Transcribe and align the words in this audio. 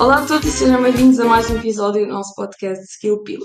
Olá 0.00 0.22
a 0.22 0.26
todos 0.26 0.46
e 0.46 0.50
sejam 0.50 0.82
bem-vindos 0.82 1.20
a 1.20 1.26
mais 1.26 1.50
um 1.50 1.58
episódio 1.58 2.06
do 2.06 2.10
nosso 2.10 2.34
podcast 2.34 2.82
Skill 2.86 3.22
Pill. 3.22 3.42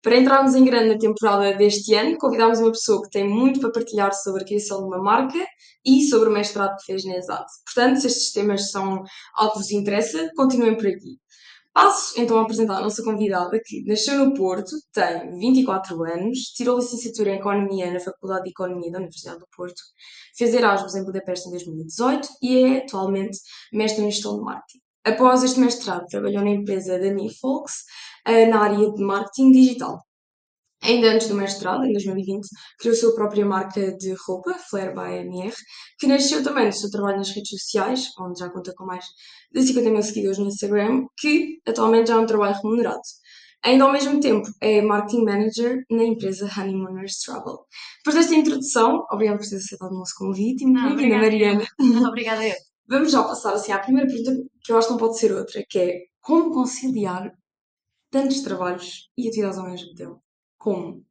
Para 0.00 0.16
entrarmos 0.16 0.54
em 0.54 0.64
grande 0.64 0.94
na 0.94 0.98
temporada 0.98 1.52
deste 1.54 1.92
ano, 1.94 2.16
convidámos 2.16 2.60
uma 2.60 2.70
pessoa 2.70 3.02
que 3.02 3.10
tem 3.10 3.28
muito 3.28 3.58
para 3.58 3.72
partilhar 3.72 4.14
sobre 4.14 4.44
a 4.44 4.46
criação 4.46 4.78
de 4.78 4.84
uma 4.84 5.02
marca 5.02 5.44
e 5.84 6.06
sobre 6.06 6.28
o 6.28 6.32
mestrado 6.32 6.76
que 6.76 6.84
fez 6.84 7.04
na 7.04 7.16
ESAD. 7.16 7.44
Portanto, 7.64 8.00
se 8.00 8.06
estes 8.06 8.32
temas 8.32 8.70
são 8.70 9.02
algo 9.34 9.54
que 9.54 9.58
vos 9.58 9.70
interessa, 9.72 10.30
continuem 10.36 10.76
por 10.76 10.86
aqui. 10.86 11.18
Passo 11.74 12.20
então 12.20 12.38
a 12.38 12.42
apresentar 12.42 12.76
a 12.76 12.82
nossa 12.82 13.02
convidada, 13.02 13.58
que 13.64 13.82
nasceu 13.84 14.24
no 14.24 14.32
Porto, 14.32 14.76
tem 14.92 15.36
24 15.36 16.04
anos, 16.04 16.38
tirou 16.54 16.78
licenciatura 16.78 17.30
em 17.30 17.38
Economia 17.38 17.92
na 17.92 17.98
Faculdade 17.98 18.44
de 18.44 18.50
Economia 18.50 18.92
da 18.92 18.98
Universidade 18.98 19.40
do 19.40 19.46
Porto, 19.56 19.82
fez 20.38 20.54
Erasmus 20.54 20.94
em 20.94 21.04
Budapeste 21.04 21.48
em 21.48 21.50
2018 21.50 22.28
e 22.40 22.58
é 22.58 22.78
atualmente 22.78 23.38
mestre 23.72 24.04
em 24.04 24.10
Gestão 24.12 24.36
de 24.36 24.44
Marketing. 24.44 24.85
Após 25.06 25.44
este 25.44 25.60
mestrado, 25.60 26.04
trabalhou 26.08 26.42
na 26.42 26.50
empresa 26.50 26.98
da 26.98 27.10
Nifolks, 27.10 27.84
eh, 28.26 28.46
na 28.46 28.60
área 28.60 28.90
de 28.90 29.04
marketing 29.04 29.52
digital. 29.52 30.00
Ainda 30.82 31.12
antes 31.12 31.28
do 31.28 31.34
mestrado, 31.36 31.84
em 31.84 31.92
2020, 31.92 32.48
criou 32.80 32.92
a 32.92 32.98
sua 32.98 33.14
própria 33.14 33.46
marca 33.46 33.96
de 33.96 34.14
roupa, 34.26 34.54
Flair 34.68 34.92
by 34.92 35.14
MR, 35.18 35.54
que 36.00 36.08
nasceu 36.08 36.42
também 36.42 36.68
do 36.68 36.74
seu 36.74 36.90
trabalho 36.90 37.18
nas 37.18 37.30
redes 37.30 37.50
sociais, 37.50 38.08
onde 38.20 38.40
já 38.40 38.50
conta 38.50 38.74
com 38.76 38.84
mais 38.84 39.04
de 39.54 39.62
50 39.62 39.90
mil 39.90 40.02
seguidores 40.02 40.38
no 40.38 40.48
Instagram, 40.48 41.06
que 41.16 41.60
atualmente 41.64 42.08
já 42.08 42.14
é 42.14 42.18
um 42.18 42.26
trabalho 42.26 42.56
remunerado. 42.60 43.00
Ainda 43.62 43.84
ao 43.84 43.92
mesmo 43.92 44.18
tempo 44.18 44.48
é 44.60 44.82
Marketing 44.82 45.24
Manager 45.24 45.84
na 45.88 46.02
empresa 46.02 46.50
Honeymooners 46.56 47.20
Travel. 47.20 47.58
Depois 47.98 48.16
desta 48.16 48.34
introdução, 48.34 49.04
obrigada 49.10 49.38
por 49.38 49.48
ter 49.48 49.56
aceitado 49.56 49.92
o 49.92 49.98
nosso 49.98 50.14
convite 50.16 50.64
e 50.64 50.66
muito 50.66 50.96
bem-vinda, 50.96 51.18
Mariana. 51.18 51.64
Obrigada 52.10 52.44
eu. 52.44 52.65
Vamos 52.88 53.10
já 53.10 53.22
passar 53.22 53.54
assim 53.54 53.72
à 53.72 53.78
primeira 53.78 54.08
pergunta, 54.08 54.48
que 54.62 54.72
eu 54.72 54.78
acho 54.78 54.88
que 54.88 54.92
não 54.92 54.98
pode 55.00 55.18
ser 55.18 55.32
outra, 55.32 55.64
que 55.68 55.78
é 55.78 56.00
como 56.20 56.52
conciliar 56.52 57.32
tantos 58.10 58.40
trabalhos 58.42 59.10
e 59.16 59.28
atividades 59.28 59.58
ao 59.58 59.68
mesmo 59.68 59.94
tempo? 59.94 60.22
Como? 60.56 61.04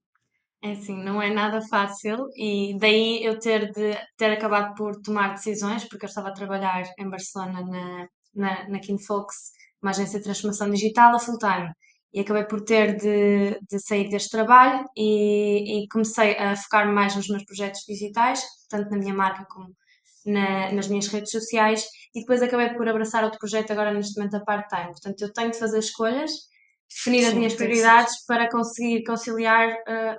É 0.61 0.71
assim, 0.71 0.95
não 1.03 1.21
é 1.21 1.29
nada 1.31 1.61
fácil 1.61 2.27
e 2.35 2.75
daí 2.79 3.23
eu 3.23 3.37
ter 3.39 3.71
de 3.71 3.93
ter 4.17 4.31
acabado 4.31 4.73
por 4.75 4.95
tomar 5.01 5.33
decisões, 5.33 5.83
porque 5.83 6.05
eu 6.05 6.09
estava 6.09 6.29
a 6.29 6.33
trabalhar 6.33 6.83
em 6.97 7.09
Barcelona 7.09 7.61
na, 7.61 8.07
na, 8.33 8.69
na 8.69 8.79
Kinfolks, 8.79 9.51
uma 9.81 9.91
agência 9.91 10.17
de 10.17 10.25
transformação 10.25 10.69
digital 10.71 11.15
a 11.15 11.19
full 11.19 11.37
time. 11.37 11.71
E 12.13 12.21
acabei 12.21 12.45
por 12.45 12.61
ter 12.61 12.95
de, 12.95 13.59
de 13.69 13.79
sair 13.79 14.09
deste 14.09 14.29
trabalho 14.31 14.85
e, 14.97 15.83
e 15.83 15.87
comecei 15.89 16.35
a 16.37 16.55
focar 16.55 16.91
mais 16.91 17.15
nos 17.15 17.27
meus 17.27 17.43
projetos 17.43 17.81
digitais, 17.87 18.41
tanto 18.69 18.89
na 18.89 18.97
minha 18.97 19.13
marca 19.13 19.45
como 19.45 19.75
na, 20.25 20.71
nas 20.71 20.87
minhas 20.87 21.07
redes 21.07 21.31
sociais, 21.31 21.85
e 22.13 22.21
depois 22.21 22.41
acabei 22.41 22.69
por 22.69 22.87
abraçar 22.87 23.23
outro 23.23 23.39
projeto 23.39 23.71
agora 23.71 23.93
neste 23.93 24.17
momento 24.17 24.37
a 24.37 24.39
part-time. 24.41 24.91
Portanto, 24.91 25.21
eu 25.21 25.33
tenho 25.33 25.51
de 25.51 25.59
fazer 25.59 25.79
escolhas 25.79 26.31
definir 26.89 27.21
Sim, 27.21 27.27
as 27.27 27.33
minhas 27.33 27.53
prioridades 27.53 28.25
para 28.25 28.49
conseguir 28.49 29.03
conciliar 29.03 29.69
uh, 29.69 30.17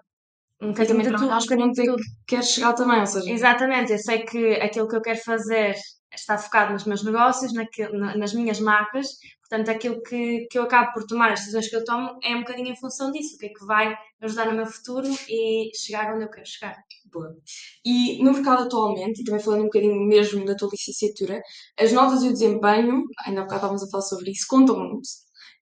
um 0.60 0.72
tudo. 0.72 1.32
Acho 1.32 1.46
que 1.46 1.56
não 1.56 1.72
que 1.72 1.86
queres 2.26 2.50
chegar 2.50 2.72
também, 2.74 3.00
ou 3.00 3.06
seja... 3.06 3.30
Exatamente, 3.30 3.92
eu 3.92 3.98
sei 3.98 4.24
que 4.24 4.54
aquilo 4.54 4.88
que 4.88 4.96
eu 4.96 5.02
quero 5.02 5.18
fazer 5.18 5.74
está 6.12 6.38
focado 6.38 6.72
nos 6.72 6.84
meus 6.84 7.04
negócios, 7.04 7.52
naquilo, 7.52 7.98
nas 7.98 8.32
minhas 8.32 8.58
marcas, 8.60 9.06
portanto 9.48 9.68
aquilo 9.70 10.02
que, 10.02 10.46
que 10.50 10.58
eu 10.58 10.64
acabo 10.64 10.92
por 10.92 11.06
tomar, 11.06 11.32
as 11.32 11.40
decisões 11.40 11.68
que 11.68 11.76
eu 11.76 11.84
tomo, 11.84 12.18
é 12.22 12.34
um 12.34 12.40
bocadinho 12.40 12.68
em 12.68 12.76
função 12.76 13.10
disso, 13.12 13.36
o 13.36 13.38
que 13.38 13.46
é 13.46 13.48
que 13.50 13.64
vai 13.64 13.96
ajudar 14.20 14.46
no 14.46 14.56
meu 14.56 14.66
futuro 14.66 15.08
e 15.28 15.70
chegar 15.74 16.14
onde 16.14 16.24
eu 16.24 16.30
quero 16.30 16.46
chegar. 16.46 16.76
Boa. 17.12 17.34
E 17.84 18.22
no 18.22 18.32
mercado 18.32 18.64
atualmente, 18.64 19.20
e 19.20 19.24
também 19.24 19.40
falando 19.40 19.60
um 19.60 19.64
bocadinho 19.64 20.06
mesmo 20.06 20.44
da 20.44 20.54
tua 20.56 20.68
licenciatura, 20.72 21.40
as 21.78 21.92
notas 21.92 22.22
e 22.22 22.28
o 22.28 22.32
desempenho, 22.32 23.04
ainda 23.24 23.40
há 23.40 23.44
bocado 23.44 23.56
estávamos 23.56 23.82
a 23.84 23.88
falar 23.88 24.02
sobre 24.02 24.30
isso, 24.30 24.46
contam 24.48 24.78
muito. 24.78 25.08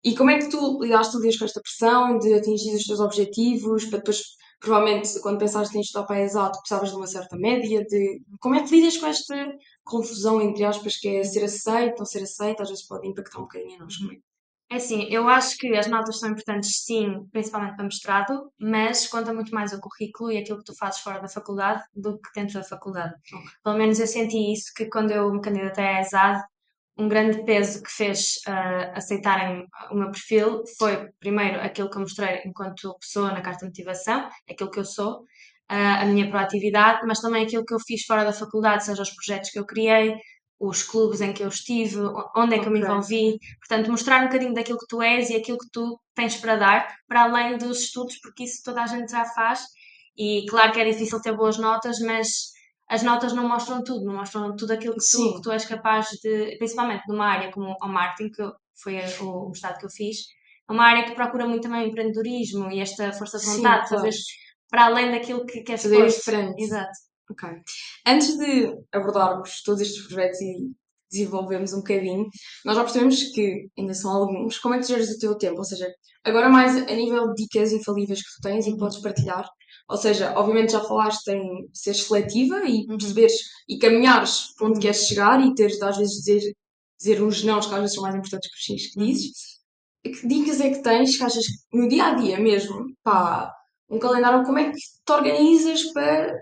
E 0.04 0.14
como 0.14 0.30
é 0.30 0.38
que 0.38 0.50
tu 0.50 0.78
lidaste 0.82 1.16
lidas 1.16 1.38
com 1.38 1.44
esta 1.46 1.60
pressão 1.60 2.18
de 2.18 2.34
atingir 2.34 2.74
os 2.74 2.84
teus 2.84 3.00
objetivos, 3.00 3.86
para 3.86 3.98
depois, 3.98 4.22
provavelmente, 4.60 5.18
quando 5.20 5.38
pensaste 5.38 5.76
em 5.76 5.80
estudar 5.80 6.06
para 6.06 6.16
a 6.16 6.22
exato, 6.22 6.58
precisavas 6.58 6.90
de 6.90 6.96
uma 6.96 7.06
certa 7.06 7.36
média, 7.36 7.82
de 7.84 8.20
como 8.38 8.54
é 8.54 8.62
que 8.62 8.74
lidas 8.74 8.98
com 8.98 9.06
esta 9.06 9.34
confusão, 9.84 10.40
entre 10.40 10.64
aspas, 10.64 10.96
que 10.96 11.08
é 11.08 11.22
ser 11.22 11.44
aceito, 11.44 11.98
não 11.98 12.06
ser 12.06 12.22
aceito, 12.22 12.62
às 12.62 12.68
vezes 12.68 12.86
pode 12.86 13.06
impactar 13.06 13.38
um 13.38 13.42
bocadinho 13.42 13.76
a 13.76 13.84
nós, 13.84 13.96
como 13.96 14.12
é? 14.12 14.16
É 14.70 14.76
assim, 14.76 15.06
eu 15.10 15.28
acho 15.28 15.56
que 15.58 15.68
as 15.76 15.86
notas 15.86 16.18
são 16.18 16.30
importantes 16.30 16.84
sim, 16.84 17.26
principalmente 17.30 17.76
para 17.76 17.84
mestrado, 17.84 18.50
mas 18.58 19.06
conta 19.06 19.32
muito 19.32 19.54
mais 19.54 19.72
o 19.72 19.80
currículo 19.80 20.32
e 20.32 20.38
aquilo 20.38 20.58
que 20.58 20.64
tu 20.64 20.76
fazes 20.76 21.00
fora 21.00 21.20
da 21.20 21.28
faculdade 21.28 21.82
do 21.94 22.18
que 22.18 22.30
dentro 22.34 22.54
da 22.54 22.64
faculdade. 22.64 23.14
Okay. 23.32 23.50
Pelo 23.62 23.76
menos 23.76 24.00
eu 24.00 24.06
senti 24.06 24.52
isso 24.52 24.72
que 24.74 24.86
quando 24.86 25.10
eu 25.10 25.30
me 25.30 25.40
candidatei 25.40 25.84
à 25.84 26.00
ESAD, 26.00 26.42
um 26.96 27.08
grande 27.08 27.44
peso 27.44 27.82
que 27.82 27.90
fez 27.90 28.36
uh, 28.48 28.96
aceitarem 28.96 29.66
o 29.90 29.94
meu 29.94 30.10
perfil 30.10 30.62
foi, 30.78 31.08
primeiro, 31.18 31.60
aquilo 31.60 31.90
que 31.90 31.96
eu 31.96 32.00
mostrei 32.00 32.42
enquanto 32.44 32.96
pessoa 32.98 33.32
na 33.32 33.42
carta 33.42 33.60
de 33.60 33.66
motivação, 33.66 34.28
aquilo 34.48 34.70
que 34.70 34.78
eu 34.78 34.84
sou, 34.84 35.24
a 35.68 36.04
minha 36.06 36.28
proatividade, 36.28 37.06
mas 37.06 37.20
também 37.20 37.44
aquilo 37.44 37.64
que 37.64 37.74
eu 37.74 37.80
fiz 37.80 38.02
fora 38.04 38.24
da 38.24 38.32
faculdade, 38.32 38.84
seja 38.84 39.02
os 39.02 39.10
projetos 39.10 39.50
que 39.50 39.58
eu 39.58 39.64
criei, 39.64 40.14
os 40.60 40.82
clubes 40.82 41.20
em 41.20 41.32
que 41.32 41.42
eu 41.42 41.48
estive, 41.48 41.98
onde 42.36 42.54
é 42.54 42.58
que 42.58 42.66
okay. 42.66 42.68
eu 42.68 42.72
me 42.72 42.80
envolvi. 42.80 43.38
Portanto, 43.58 43.90
mostrar 43.90 44.22
um 44.22 44.26
bocadinho 44.26 44.54
daquilo 44.54 44.78
que 44.78 44.86
tu 44.88 45.02
és 45.02 45.30
e 45.30 45.36
aquilo 45.36 45.58
que 45.58 45.70
tu 45.72 45.98
tens 46.14 46.36
para 46.36 46.56
dar, 46.56 46.96
para 47.08 47.22
além 47.24 47.58
dos 47.58 47.80
estudos, 47.80 48.18
porque 48.20 48.44
isso 48.44 48.62
toda 48.64 48.82
a 48.82 48.86
gente 48.86 49.10
já 49.10 49.24
faz. 49.24 49.62
E 50.16 50.46
claro 50.48 50.72
que 50.72 50.80
é 50.80 50.90
difícil 50.90 51.20
ter 51.20 51.36
boas 51.36 51.58
notas, 51.58 51.98
mas 52.00 52.28
as 52.88 53.02
notas 53.02 53.32
não 53.32 53.48
mostram 53.48 53.82
tudo, 53.82 54.04
não 54.04 54.14
mostram 54.14 54.54
tudo 54.54 54.72
aquilo 54.72 54.94
que 54.94 55.10
tu, 55.10 55.34
que 55.36 55.42
tu 55.42 55.50
és 55.50 55.64
capaz 55.64 56.08
de, 56.22 56.56
principalmente 56.58 57.02
numa 57.08 57.26
área 57.26 57.50
como 57.50 57.74
o 57.82 57.88
marketing, 57.88 58.30
que 58.30 58.42
foi 58.80 58.98
o 59.20 59.48
mestrado 59.48 59.78
que 59.78 59.86
eu 59.86 59.90
fiz, 59.90 60.18
é 60.68 60.72
uma 60.72 60.84
área 60.84 61.04
que 61.04 61.14
procura 61.14 61.46
muito 61.46 61.62
também 61.62 61.84
o 61.84 61.88
empreendedorismo 61.88 62.70
e 62.70 62.80
esta 62.80 63.12
força 63.12 63.38
de 63.38 63.46
vontade, 63.46 63.88
Sim, 63.88 63.96
fazer 63.96 64.10
para 64.74 64.86
além 64.86 65.12
daquilo 65.12 65.46
que 65.46 65.60
queres 65.60 65.82
fazer 65.82 66.04
diferente. 66.04 66.60
Exato. 66.60 66.90
Ok. 67.30 67.48
Antes 68.04 68.36
de 68.36 68.76
abordarmos 68.92 69.62
todos 69.62 69.80
estes 69.80 70.04
projetos 70.08 70.40
e 70.40 70.72
desenvolvermos 71.08 71.72
um 71.72 71.76
bocadinho, 71.76 72.26
nós 72.64 72.74
já 72.74 72.82
percebemos 72.82 73.22
que 73.22 73.68
ainda 73.78 73.94
são 73.94 74.10
alguns. 74.10 74.58
Como 74.58 74.74
é 74.74 74.78
que 74.78 74.84
tu 74.84 74.88
geres 74.88 75.10
o 75.10 75.18
teu 75.20 75.38
tempo? 75.38 75.58
Ou 75.58 75.64
seja, 75.64 75.88
agora 76.24 76.48
mais 76.48 76.76
a 76.76 76.92
nível 76.92 77.32
de 77.32 77.44
dicas 77.44 77.72
infalíveis 77.72 78.20
que 78.20 78.34
tu 78.34 78.40
tens 78.42 78.66
e 78.66 78.72
que 78.72 78.78
podes 78.78 78.98
partilhar, 78.98 79.48
ou 79.88 79.96
seja, 79.96 80.34
obviamente 80.36 80.72
já 80.72 80.80
falaste 80.80 81.28
em 81.28 81.68
ser 81.72 81.94
seletiva 81.94 82.64
e 82.64 82.80
uhum. 82.80 82.98
perceberes 82.98 83.34
e 83.68 83.78
caminhares 83.78 84.54
para 84.58 84.66
onde 84.66 84.80
queres 84.80 85.06
chegar 85.06 85.40
e 85.40 85.54
teres 85.54 85.78
de 85.78 85.84
às 85.84 85.96
vezes 85.96 86.16
dizer, 86.16 86.52
dizer 86.98 87.22
uns 87.22 87.44
não 87.44 87.60
que 87.60 87.66
às 87.66 87.80
vezes 87.80 87.94
são 87.94 88.02
mais 88.02 88.16
importantes 88.16 88.50
que 88.50 88.56
os 88.56 88.64
sim 88.64 88.90
que 88.90 89.06
dizes. 89.06 89.30
Uhum. 90.04 90.12
Que 90.12 90.26
dicas 90.26 90.60
é 90.60 90.70
que 90.70 90.82
tens 90.82 91.16
que 91.16 91.22
achas 91.22 91.46
que 91.46 91.78
no 91.78 91.88
dia 91.88 92.06
a 92.06 92.14
dia 92.14 92.40
mesmo, 92.40 92.86
pá, 93.04 93.54
um 93.88 93.98
calendário, 93.98 94.44
como 94.44 94.58
é 94.58 94.70
que 94.70 94.78
te 94.78 95.12
organizas 95.12 95.84
para 95.92 96.34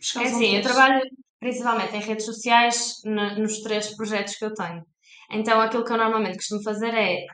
chegar 0.00 0.24
É 0.24 0.28
assim, 0.28 0.56
eu 0.56 0.62
trabalho 0.62 1.00
principalmente 1.40 1.94
em 1.94 2.00
redes 2.00 2.24
sociais 2.24 3.00
no, 3.04 3.38
nos 3.38 3.60
três 3.60 3.94
projetos 3.96 4.36
que 4.36 4.44
eu 4.44 4.54
tenho. 4.54 4.84
Então 5.30 5.60
aquilo 5.60 5.84
que 5.84 5.92
eu 5.92 5.96
normalmente 5.96 6.36
costumo 6.36 6.62
fazer 6.62 6.94
é 6.94 7.24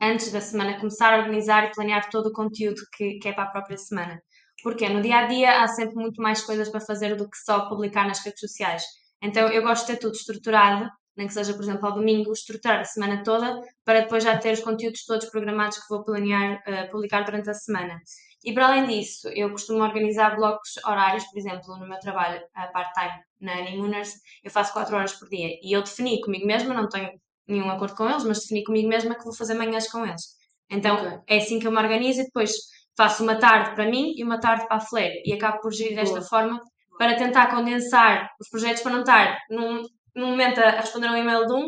antes 0.00 0.30
da 0.30 0.40
semana 0.40 0.78
começar 0.78 1.14
a 1.14 1.18
organizar 1.18 1.64
e 1.64 1.72
planear 1.72 2.08
todo 2.10 2.26
o 2.26 2.32
conteúdo 2.32 2.80
que, 2.96 3.18
que 3.18 3.28
é 3.28 3.32
para 3.32 3.44
a 3.44 3.50
própria 3.50 3.76
semana. 3.76 4.20
Porque 4.62 4.88
no 4.88 5.00
dia 5.00 5.18
a 5.18 5.26
dia 5.26 5.62
há 5.62 5.68
sempre 5.68 5.94
muito 5.94 6.20
mais 6.20 6.42
coisas 6.42 6.68
para 6.68 6.80
fazer 6.80 7.16
do 7.16 7.28
que 7.28 7.38
só 7.38 7.68
publicar 7.68 8.06
nas 8.06 8.20
redes 8.24 8.40
sociais. 8.40 8.82
Então 9.22 9.48
eu 9.48 9.62
gosto 9.62 9.86
de 9.86 9.92
ter 9.92 9.98
tudo 9.98 10.14
estruturado, 10.14 10.88
nem 11.16 11.26
que 11.26 11.32
seja, 11.34 11.52
por 11.52 11.62
exemplo, 11.62 11.86
ao 11.86 11.94
domingo, 11.94 12.32
estruturar 12.32 12.80
a 12.80 12.84
semana 12.84 13.22
toda 13.24 13.60
para 13.84 14.00
depois 14.00 14.22
já 14.22 14.36
ter 14.38 14.52
os 14.52 14.60
conteúdos 14.60 15.04
todos 15.04 15.28
programados 15.30 15.78
que 15.78 15.88
vou 15.88 16.04
planear 16.04 16.62
uh, 16.66 16.90
publicar 16.90 17.24
durante 17.24 17.50
a 17.50 17.54
semana. 17.54 18.00
E 18.44 18.52
para 18.52 18.68
além 18.68 18.86
disso, 18.86 19.28
eu 19.28 19.50
costumo 19.50 19.82
organizar 19.82 20.36
blocos 20.36 20.76
horários, 20.86 21.24
por 21.24 21.38
exemplo, 21.38 21.76
no 21.76 21.88
meu 21.88 21.98
trabalho 21.98 22.38
uh, 22.38 22.72
part-time 22.72 23.20
na 23.40 23.54
Animuners, 23.54 24.12
eu 24.44 24.50
faço 24.50 24.72
4 24.72 24.94
horas 24.94 25.12
por 25.14 25.28
dia 25.28 25.58
e 25.62 25.72
eu 25.72 25.82
defini 25.82 26.20
comigo 26.20 26.46
mesma, 26.46 26.74
não 26.74 26.88
tenho 26.88 27.10
nenhum 27.46 27.70
acordo 27.70 27.96
com 27.96 28.08
eles, 28.08 28.24
mas 28.24 28.40
defini 28.40 28.62
comigo 28.62 28.88
mesma 28.88 29.14
que 29.16 29.24
vou 29.24 29.34
fazer 29.34 29.54
manhãs 29.54 29.90
com 29.90 30.06
eles. 30.06 30.36
Então 30.70 30.96
okay. 30.96 31.18
é 31.26 31.38
assim 31.38 31.58
que 31.58 31.66
eu 31.66 31.72
me 31.72 31.78
organizo 31.78 32.20
e 32.20 32.24
depois 32.24 32.52
faço 32.96 33.22
uma 33.22 33.38
tarde 33.38 33.74
para 33.74 33.86
mim 33.88 34.12
e 34.16 34.22
uma 34.22 34.38
tarde 34.38 34.66
para 34.66 34.76
a 34.76 34.80
Flair 34.80 35.22
e 35.24 35.32
acabo 35.32 35.60
por 35.60 35.72
gerir 35.72 35.94
desta 35.94 36.18
Boa. 36.18 36.28
forma 36.28 36.60
para 36.98 37.16
tentar 37.16 37.46
condensar 37.48 38.28
os 38.40 38.48
projetos 38.48 38.82
para 38.82 38.92
não 38.92 39.00
estar 39.00 39.38
num, 39.48 39.82
num 40.14 40.30
momento 40.30 40.58
a 40.58 40.70
responder 40.70 41.08
um 41.08 41.16
e-mail 41.16 41.46
de 41.46 41.52
um, 41.52 41.66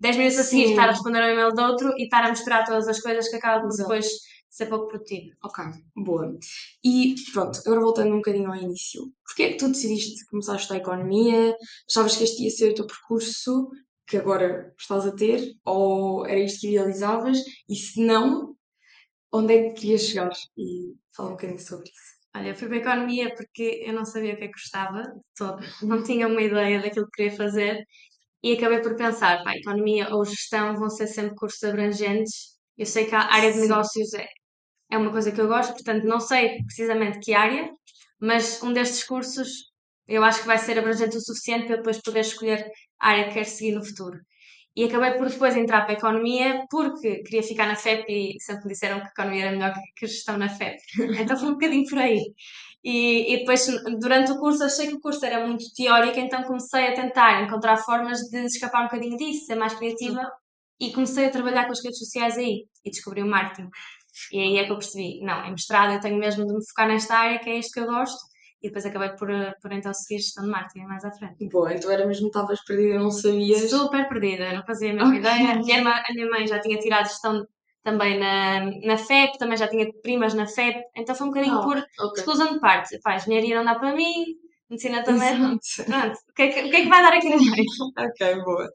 10 0.00 0.16
minutos 0.16 0.38
a 0.40 0.42
seguir 0.42 0.70
estar 0.70 0.88
a 0.88 0.90
responder 0.90 1.22
um 1.22 1.30
e-mail 1.30 1.54
de 1.54 1.62
outro 1.62 1.92
e 1.96 2.04
estar 2.04 2.24
a 2.24 2.30
misturar 2.30 2.64
todas 2.64 2.88
as 2.88 3.00
coisas 3.00 3.28
que 3.28 3.36
acabam 3.36 3.68
por 3.68 3.76
depois 3.76 4.06
ser 4.54 4.66
pouco 4.66 4.88
produtivo. 4.88 5.34
Ok, 5.42 5.64
boa. 5.96 6.38
E 6.84 7.14
pronto, 7.32 7.60
agora 7.66 7.80
voltando 7.80 8.12
um 8.12 8.18
bocadinho 8.18 8.50
ao 8.50 8.56
início. 8.56 9.12
Porquê 9.26 9.42
é 9.44 9.52
que 9.52 9.58
tu 9.58 9.68
decidiste 9.68 10.24
começar 10.26 10.52
a 10.52 10.56
estudar 10.56 10.78
Economia? 10.78 11.56
Achavas 11.88 12.16
que 12.16 12.24
este 12.24 12.44
ia 12.44 12.50
ser 12.50 12.70
o 12.70 12.74
teu 12.74 12.86
percurso 12.86 13.68
que 14.06 14.16
agora 14.16 14.72
estás 14.78 15.06
a 15.06 15.12
ter? 15.12 15.54
Ou 15.64 16.24
era 16.26 16.38
isto 16.38 16.60
que 16.60 16.68
idealizavas? 16.68 17.38
E 17.68 17.74
se 17.74 18.00
não, 18.00 18.56
onde 19.32 19.54
é 19.54 19.70
que 19.70 19.80
querias 19.80 20.02
chegar? 20.02 20.30
E 20.56 20.94
fala 21.16 21.30
um 21.30 21.32
bocadinho 21.32 21.58
sobre 21.60 21.88
isso. 21.90 22.14
Olha, 22.36 22.48
eu 22.48 22.56
fui 22.56 22.68
para 22.68 22.76
a 22.76 22.80
economia 22.80 23.34
porque 23.34 23.82
eu 23.86 23.92
não 23.92 24.04
sabia 24.04 24.34
o 24.34 24.36
que 24.36 24.44
é 24.44 24.48
que 24.48 24.54
gostava 24.54 25.02
de 25.02 25.20
todo, 25.36 25.64
não 25.82 26.02
tinha 26.02 26.26
uma 26.26 26.42
ideia 26.42 26.82
daquilo 26.82 27.06
que 27.06 27.22
queria 27.22 27.36
fazer 27.36 27.84
e 28.42 28.52
acabei 28.54 28.80
por 28.80 28.96
pensar, 28.96 29.42
pá, 29.44 29.56
economia 29.56 30.14
ou 30.14 30.24
gestão 30.24 30.76
vão 30.76 30.90
ser 30.90 31.06
sempre 31.06 31.34
cursos 31.36 31.62
abrangentes. 31.64 32.54
Eu 32.76 32.86
sei 32.86 33.06
que 33.06 33.14
a 33.14 33.32
área 33.32 33.52
de 33.52 33.60
negócios 33.60 34.12
é, 34.14 34.26
é 34.94 34.98
uma 34.98 35.10
coisa 35.10 35.32
que 35.32 35.40
eu 35.40 35.48
gosto, 35.48 35.72
portanto 35.72 36.04
não 36.04 36.20
sei 36.20 36.62
precisamente 36.64 37.18
que 37.20 37.34
área, 37.34 37.70
mas 38.20 38.62
um 38.62 38.72
destes 38.72 39.04
cursos 39.04 39.72
eu 40.06 40.22
acho 40.22 40.40
que 40.40 40.46
vai 40.46 40.58
ser 40.58 40.78
abrangente 40.78 41.16
o 41.16 41.20
suficiente 41.20 41.66
para 41.66 41.74
eu 41.74 41.78
depois 41.78 42.00
poder 42.00 42.20
escolher 42.20 42.70
a 43.00 43.08
área 43.10 43.24
que 43.28 43.34
quero 43.34 43.48
seguir 43.48 43.72
no 43.72 43.84
futuro. 43.84 44.18
E 44.76 44.84
acabei 44.84 45.12
por 45.12 45.28
depois 45.28 45.56
entrar 45.56 45.82
para 45.82 45.94
a 45.94 45.98
economia 45.98 46.64
porque 46.68 47.22
queria 47.22 47.42
ficar 47.42 47.66
na 47.66 47.76
FEP 47.76 48.04
e 48.08 48.40
sempre 48.40 48.64
me 48.64 48.72
disseram 48.72 49.00
que 49.00 49.06
a 49.06 49.10
economia 49.10 49.44
era 49.44 49.52
melhor 49.52 49.72
que 49.96 50.06
gestão 50.06 50.36
na 50.36 50.48
FEP. 50.48 50.78
Então 51.22 51.36
foi 51.36 51.48
um 51.48 51.52
bocadinho 51.52 51.88
por 51.88 51.98
aí. 51.98 52.20
E, 52.82 53.34
e, 53.34 53.38
depois, 53.38 53.66
durante 53.98 54.32
o 54.32 54.38
curso, 54.38 54.62
achei 54.62 54.88
que 54.88 54.94
o 54.94 55.00
curso 55.00 55.24
era 55.24 55.46
muito 55.46 55.64
teórico, 55.74 56.18
então 56.18 56.42
comecei 56.42 56.88
a 56.88 56.94
tentar 56.94 57.42
encontrar 57.42 57.78
formas 57.78 58.18
de 58.30 58.44
escapar 58.44 58.82
um 58.82 58.84
bocadinho 58.84 59.16
disso, 59.16 59.46
ser 59.46 59.54
mais 59.54 59.74
criativa, 59.74 60.20
e 60.78 60.92
comecei 60.92 61.26
a 61.26 61.30
trabalhar 61.30 61.64
com 61.64 61.72
as 61.72 61.82
redes 61.82 61.98
sociais 61.98 62.36
aí, 62.36 62.66
e 62.84 62.90
descobri 62.90 63.22
o 63.22 63.26
marketing. 63.26 63.70
E 64.32 64.38
aí 64.38 64.58
é 64.58 64.64
que 64.64 64.72
eu 64.72 64.78
percebi, 64.78 65.20
não, 65.20 65.44
em 65.44 65.50
mestrado 65.50 65.92
eu 65.92 66.00
tenho 66.00 66.18
mesmo 66.18 66.46
de 66.46 66.52
me 66.52 66.66
focar 66.66 66.88
nesta 66.88 67.16
área, 67.16 67.38
que 67.38 67.50
é 67.50 67.58
isto 67.58 67.72
que 67.72 67.80
eu 67.80 67.86
gosto, 67.86 68.18
e 68.62 68.68
depois 68.68 68.86
acabei 68.86 69.10
por, 69.10 69.28
por 69.60 69.72
então 69.72 69.92
seguir 69.92 70.20
gestão 70.20 70.44
de 70.44 70.50
marketing 70.50 70.86
mais 70.86 71.04
à 71.04 71.12
frente. 71.12 71.48
Boa, 71.48 71.74
então 71.74 71.90
era 71.90 72.06
mesmo 72.06 72.28
estavas 72.28 72.64
perdida, 72.64 72.98
não 72.98 73.10
sabias? 73.10 73.68
Super 73.68 74.08
perdida, 74.08 74.52
não 74.52 74.64
fazia 74.64 74.92
a 74.92 74.94
mesma 74.94 75.16
ideia. 75.16 75.52
A 75.52 75.58
minha, 75.58 75.80
a 75.80 76.12
minha 76.14 76.30
mãe 76.30 76.46
já 76.46 76.58
tinha 76.60 76.78
tirado 76.78 77.06
gestão 77.06 77.46
também 77.82 78.18
na, 78.18 78.64
na 78.86 78.96
FEP, 78.96 79.36
também 79.38 79.58
já 79.58 79.68
tinha 79.68 79.86
primas 80.02 80.32
na 80.32 80.46
FEP, 80.46 80.80
então 80.96 81.14
foi 81.14 81.26
um 81.26 81.30
bocadinho 81.30 81.58
oh, 81.58 81.62
por 81.62 81.76
okay. 81.76 82.20
exclusão 82.22 82.54
de 82.54 82.60
partes. 82.60 82.98
Pá, 83.02 83.16
engenharia 83.16 83.56
não 83.56 83.64
dá 83.64 83.78
para 83.78 83.94
mim, 83.94 84.24
medicina 84.70 85.02
também. 85.04 85.36
Pronto, 85.36 85.60
o 86.28 86.32
que, 86.34 86.42
é 86.42 86.48
que, 86.48 86.60
o 86.60 86.70
que, 86.70 86.76
é 86.76 86.82
que 86.82 86.88
vai 86.88 87.02
dar 87.02 87.12
aqui 87.12 87.28
no 87.28 87.36
meio? 87.36 87.64
ok, 87.98 88.42
boa. 88.44 88.68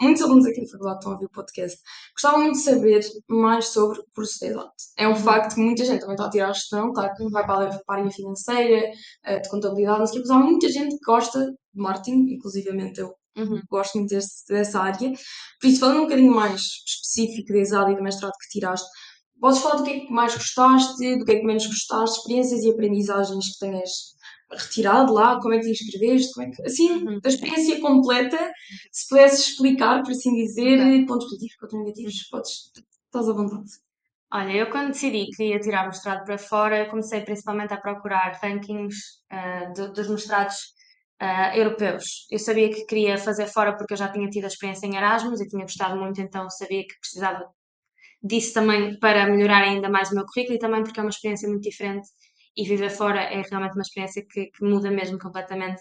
Muitos 0.00 0.22
alunos 0.22 0.46
aqui 0.46 0.60
da 0.60 0.70
faculdade 0.70 0.98
estão 0.98 1.12
a 1.12 1.14
ouvir 1.14 1.26
o 1.26 1.30
podcast. 1.30 1.78
Gostava 2.12 2.38
muito 2.38 2.54
de 2.54 2.62
saber 2.62 3.00
mais 3.28 3.66
sobre 3.68 4.00
o 4.00 4.04
curso 4.14 4.38
de 4.40 4.46
exato. 4.46 4.72
É 4.96 5.06
um 5.06 5.12
uhum. 5.12 5.16
facto 5.16 5.54
que 5.54 5.60
muita 5.60 5.84
gente 5.84 6.00
também 6.00 6.14
está 6.14 6.26
a 6.26 6.30
tirar 6.30 6.48
a 6.50 6.52
gestão, 6.52 6.92
tá, 6.92 7.14
que 7.14 7.28
vai 7.30 7.44
para 7.46 7.70
a, 7.70 7.92
área 7.92 8.10
financeira, 8.10 8.90
eh, 9.24 9.38
de 9.40 9.48
contabilidade, 9.48 9.98
não 10.00 10.06
sei, 10.06 10.20
mas 10.20 10.30
há 10.30 10.38
muita 10.38 10.68
gente 10.68 10.96
que 10.96 11.04
gosta 11.04 11.46
de 11.46 11.56
marketing, 11.74 12.34
inclusivamente 12.34 13.00
eu 13.00 13.14
Uhum. 13.36 13.60
Gosto 13.70 13.98
muito 13.98 14.10
desse, 14.10 14.46
dessa 14.48 14.80
área. 14.80 15.12
Por 15.60 15.66
isso, 15.68 15.80
falando 15.80 15.98
um 15.98 16.02
bocadinho 16.04 16.34
mais 16.34 16.62
específico 16.86 17.52
da 17.52 17.58
ESAD 17.58 17.92
e 17.92 17.96
do 17.96 18.02
mestrado 18.02 18.32
que 18.32 18.58
tiraste, 18.58 18.88
podes 19.38 19.60
falar 19.60 19.76
do 19.76 19.84
que 19.84 19.90
é 19.90 20.00
que 20.00 20.10
mais 20.10 20.34
gostaste, 20.34 21.18
do 21.18 21.24
que 21.24 21.32
é 21.32 21.40
que 21.40 21.44
menos 21.44 21.66
gostaste, 21.66 22.18
experiências 22.18 22.62
e 22.62 22.70
aprendizagens 22.70 23.52
que 23.52 23.58
tenhas 23.58 23.90
retirado 24.50 25.12
lá, 25.12 25.40
como 25.40 25.54
é 25.54 25.58
que 25.58 25.64
te 25.64 25.70
inscreveste, 25.70 26.32
como 26.32 26.46
é 26.46 26.50
que, 26.50 26.62
assim, 26.62 26.90
uhum. 26.90 27.20
a 27.24 27.28
experiência 27.28 27.80
completa, 27.80 28.52
se 28.92 29.08
pudesses 29.08 29.48
explicar, 29.48 30.02
por 30.02 30.12
assim 30.12 30.34
dizer, 30.34 30.78
uhum. 30.78 31.06
pontos 31.06 31.26
positivos, 31.26 31.56
pontos 31.56 31.78
negativos, 31.78 32.28
podes, 32.30 32.72
estás 33.06 33.28
à 33.28 33.32
vontade. 33.32 33.70
Olha, 34.32 34.52
eu 34.52 34.70
quando 34.70 34.88
decidi 34.88 35.26
que 35.36 35.44
ia 35.44 35.60
tirar 35.60 35.84
o 35.84 35.88
mestrado 35.88 36.24
para 36.24 36.36
fora, 36.38 36.88
comecei 36.90 37.20
principalmente 37.20 37.72
a 37.72 37.80
procurar 37.80 38.38
rankings 38.42 38.96
uh, 39.32 39.72
de, 39.72 39.92
dos 39.92 40.08
mestrados 40.08 40.56
uh, 41.22 41.56
europeus. 41.56 42.26
Eu 42.30 42.38
sabia 42.38 42.68
que 42.68 42.84
queria 42.86 43.18
fazer 43.18 43.46
fora 43.46 43.76
porque 43.76 43.94
eu 43.94 43.96
já 43.96 44.08
tinha 44.08 44.28
tido 44.28 44.44
a 44.44 44.48
experiência 44.48 44.86
em 44.86 44.96
Erasmus 44.96 45.40
e 45.40 45.48
tinha 45.48 45.62
gostado 45.62 45.96
muito, 45.96 46.20
então 46.20 46.50
sabia 46.50 46.82
que 46.82 46.98
precisava 46.98 47.48
disso 48.22 48.52
também 48.54 48.98
para 48.98 49.26
melhorar 49.26 49.62
ainda 49.62 49.88
mais 49.88 50.10
o 50.10 50.14
meu 50.14 50.24
currículo 50.26 50.56
e 50.56 50.58
também 50.58 50.82
porque 50.82 50.98
é 50.98 51.02
uma 51.02 51.10
experiência 51.10 51.48
muito 51.48 51.62
diferente 51.62 52.08
e 52.56 52.64
viver 52.64 52.90
fora 52.90 53.20
é 53.20 53.42
realmente 53.42 53.74
uma 53.74 53.82
experiência 53.82 54.24
que, 54.28 54.46
que 54.46 54.64
muda 54.64 54.90
mesmo 54.90 55.18
completamente 55.18 55.80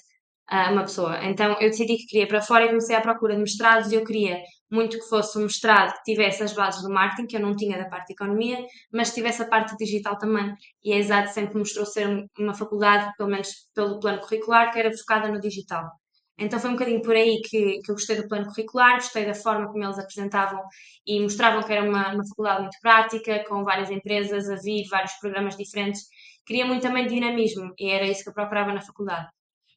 uh, 0.52 0.72
uma 0.72 0.82
pessoa. 0.84 1.24
Então 1.24 1.54
eu 1.54 1.70
decidi 1.70 1.98
que 1.98 2.08
queria 2.08 2.28
para 2.28 2.42
fora 2.42 2.66
e 2.66 2.68
comecei 2.68 2.96
à 2.96 3.02
procura 3.02 3.36
de 3.36 3.42
mestrados 3.42 3.92
e 3.92 3.96
eu 3.96 4.04
queria 4.04 4.42
muito 4.70 4.98
que 4.98 5.08
fosse 5.08 5.38
um 5.38 5.44
mestrado 5.44 5.94
que 5.94 6.12
tivesse 6.12 6.44
as 6.44 6.54
bases 6.54 6.82
do 6.82 6.90
marketing, 6.90 7.28
que 7.28 7.38
eu 7.38 7.42
não 7.42 7.56
tinha 7.56 7.78
da 7.78 7.86
parte 7.90 8.08
de 8.08 8.14
economia, 8.14 8.60
mas 8.92 9.14
tivesse 9.14 9.42
a 9.42 9.48
parte 9.48 9.76
digital 9.78 10.18
também. 10.18 10.54
E 10.84 10.94
a 10.94 10.98
ESAD 10.98 11.34
sempre 11.34 11.58
mostrou 11.58 11.86
ser 11.86 12.28
uma 12.38 12.54
faculdade, 12.54 13.12
pelo 13.18 13.30
menos 13.30 13.50
pelo 13.74 14.00
plano 14.00 14.22
curricular, 14.22 14.72
que 14.72 14.80
era 14.80 14.92
focada 14.98 15.30
no 15.30 15.40
digital. 15.40 15.90
Então 16.38 16.60
foi 16.60 16.70
um 16.70 16.74
bocadinho 16.74 17.02
por 17.02 17.16
aí 17.16 17.40
que, 17.42 17.80
que 17.82 17.92
eu 17.92 17.96
gostei 17.96 18.18
do 18.18 18.28
plano 18.28 18.48
curricular, 18.48 18.96
gostei 18.96 19.26
da 19.26 19.34
forma 19.34 19.68
como 19.72 19.84
eles 19.84 19.98
apresentavam 19.98 20.62
e 21.06 21.22
mostravam 21.22 21.64
que 21.64 21.72
era 21.72 21.88
uma, 21.90 22.14
uma 22.14 22.28
faculdade 22.28 22.62
muito 22.64 22.78
prática, 22.82 23.46
com 23.48 23.64
várias 23.64 23.90
empresas 23.90 24.50
a 24.50 24.56
vir, 24.56 24.86
vários 24.90 25.14
programas 25.14 25.56
diferentes. 25.56 26.02
Queria 26.46 26.66
muito 26.66 26.84
também 26.84 27.08
dinamismo 27.08 27.74
e 27.78 27.90
era 27.90 28.06
isso 28.06 28.24
que 28.24 28.30
eu 28.30 28.34
procurava 28.34 28.74
na 28.74 28.82
faculdade. 28.82 29.28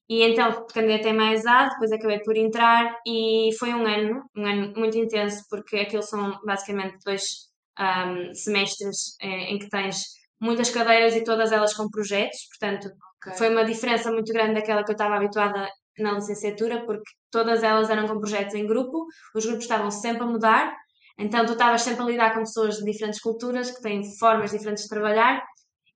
E 0.09 0.23
então 0.23 0.67
candidatei 0.67 1.13
mais 1.13 1.45
a, 1.47 1.69
depois 1.69 1.93
acabei 1.93 2.21
por 2.21 2.37
entrar 2.37 2.99
e 3.07 3.51
foi 3.59 3.75
um 3.75 3.87
ano, 3.87 4.25
um 4.35 4.47
ano 4.47 4.73
muito 4.75 4.97
intenso, 4.97 5.45
porque 5.51 5.77
aquilo 5.77 6.03
são 6.03 6.39
basicamente 6.47 6.97
dois 7.05 7.49
um, 7.79 8.35
semestres 8.35 9.17
em, 9.21 9.31
eh, 9.31 9.53
em, 9.53 9.59
que 9.59 9.69
tens 9.69 10.03
muitas 10.41 10.71
cadeiras 10.71 11.15
e 11.15 11.25
todas 11.25 11.53
elas 11.53 11.75
com 11.75 11.91
projetos, 11.91 12.39
portanto 12.49 12.91
okay. 13.19 13.37
foi 13.37 13.51
uma 13.51 13.65
diferença 13.65 14.11
muito 14.11 14.33
grande 14.33 14.55
daquela 14.55 14.83
que 14.83 14.91
eu 14.91 14.95
estava 14.95 15.17
habituada 15.17 15.69
na 15.99 16.13
licenciatura, 16.13 16.87
porque 16.87 17.11
todas 17.31 17.63
elas 17.63 17.91
eram 17.91 18.07
com 18.07 18.19
projetos 18.19 18.55
em 18.55 18.67
grupo, 18.67 19.07
os 19.35 19.45
grupos 19.45 19.65
estavam 19.65 19.91
sempre 19.91 20.23
a 20.23 20.27
mudar, 20.27 20.75
então 21.19 21.45
tu 21.45 21.53
estavas 21.53 21.83
sempre 21.83 22.03
a 22.03 22.07
lidar 22.07 22.35
com 22.35 22.41
pessoas 22.41 22.77
de 22.77 22.85
diferentes 22.85 23.21
culturas, 23.21 23.71
que 23.71 23.83
têm 23.83 24.03
formas 24.19 24.53
diferentes 24.53 24.85
de 24.85 24.89
trabalhar 24.89 25.43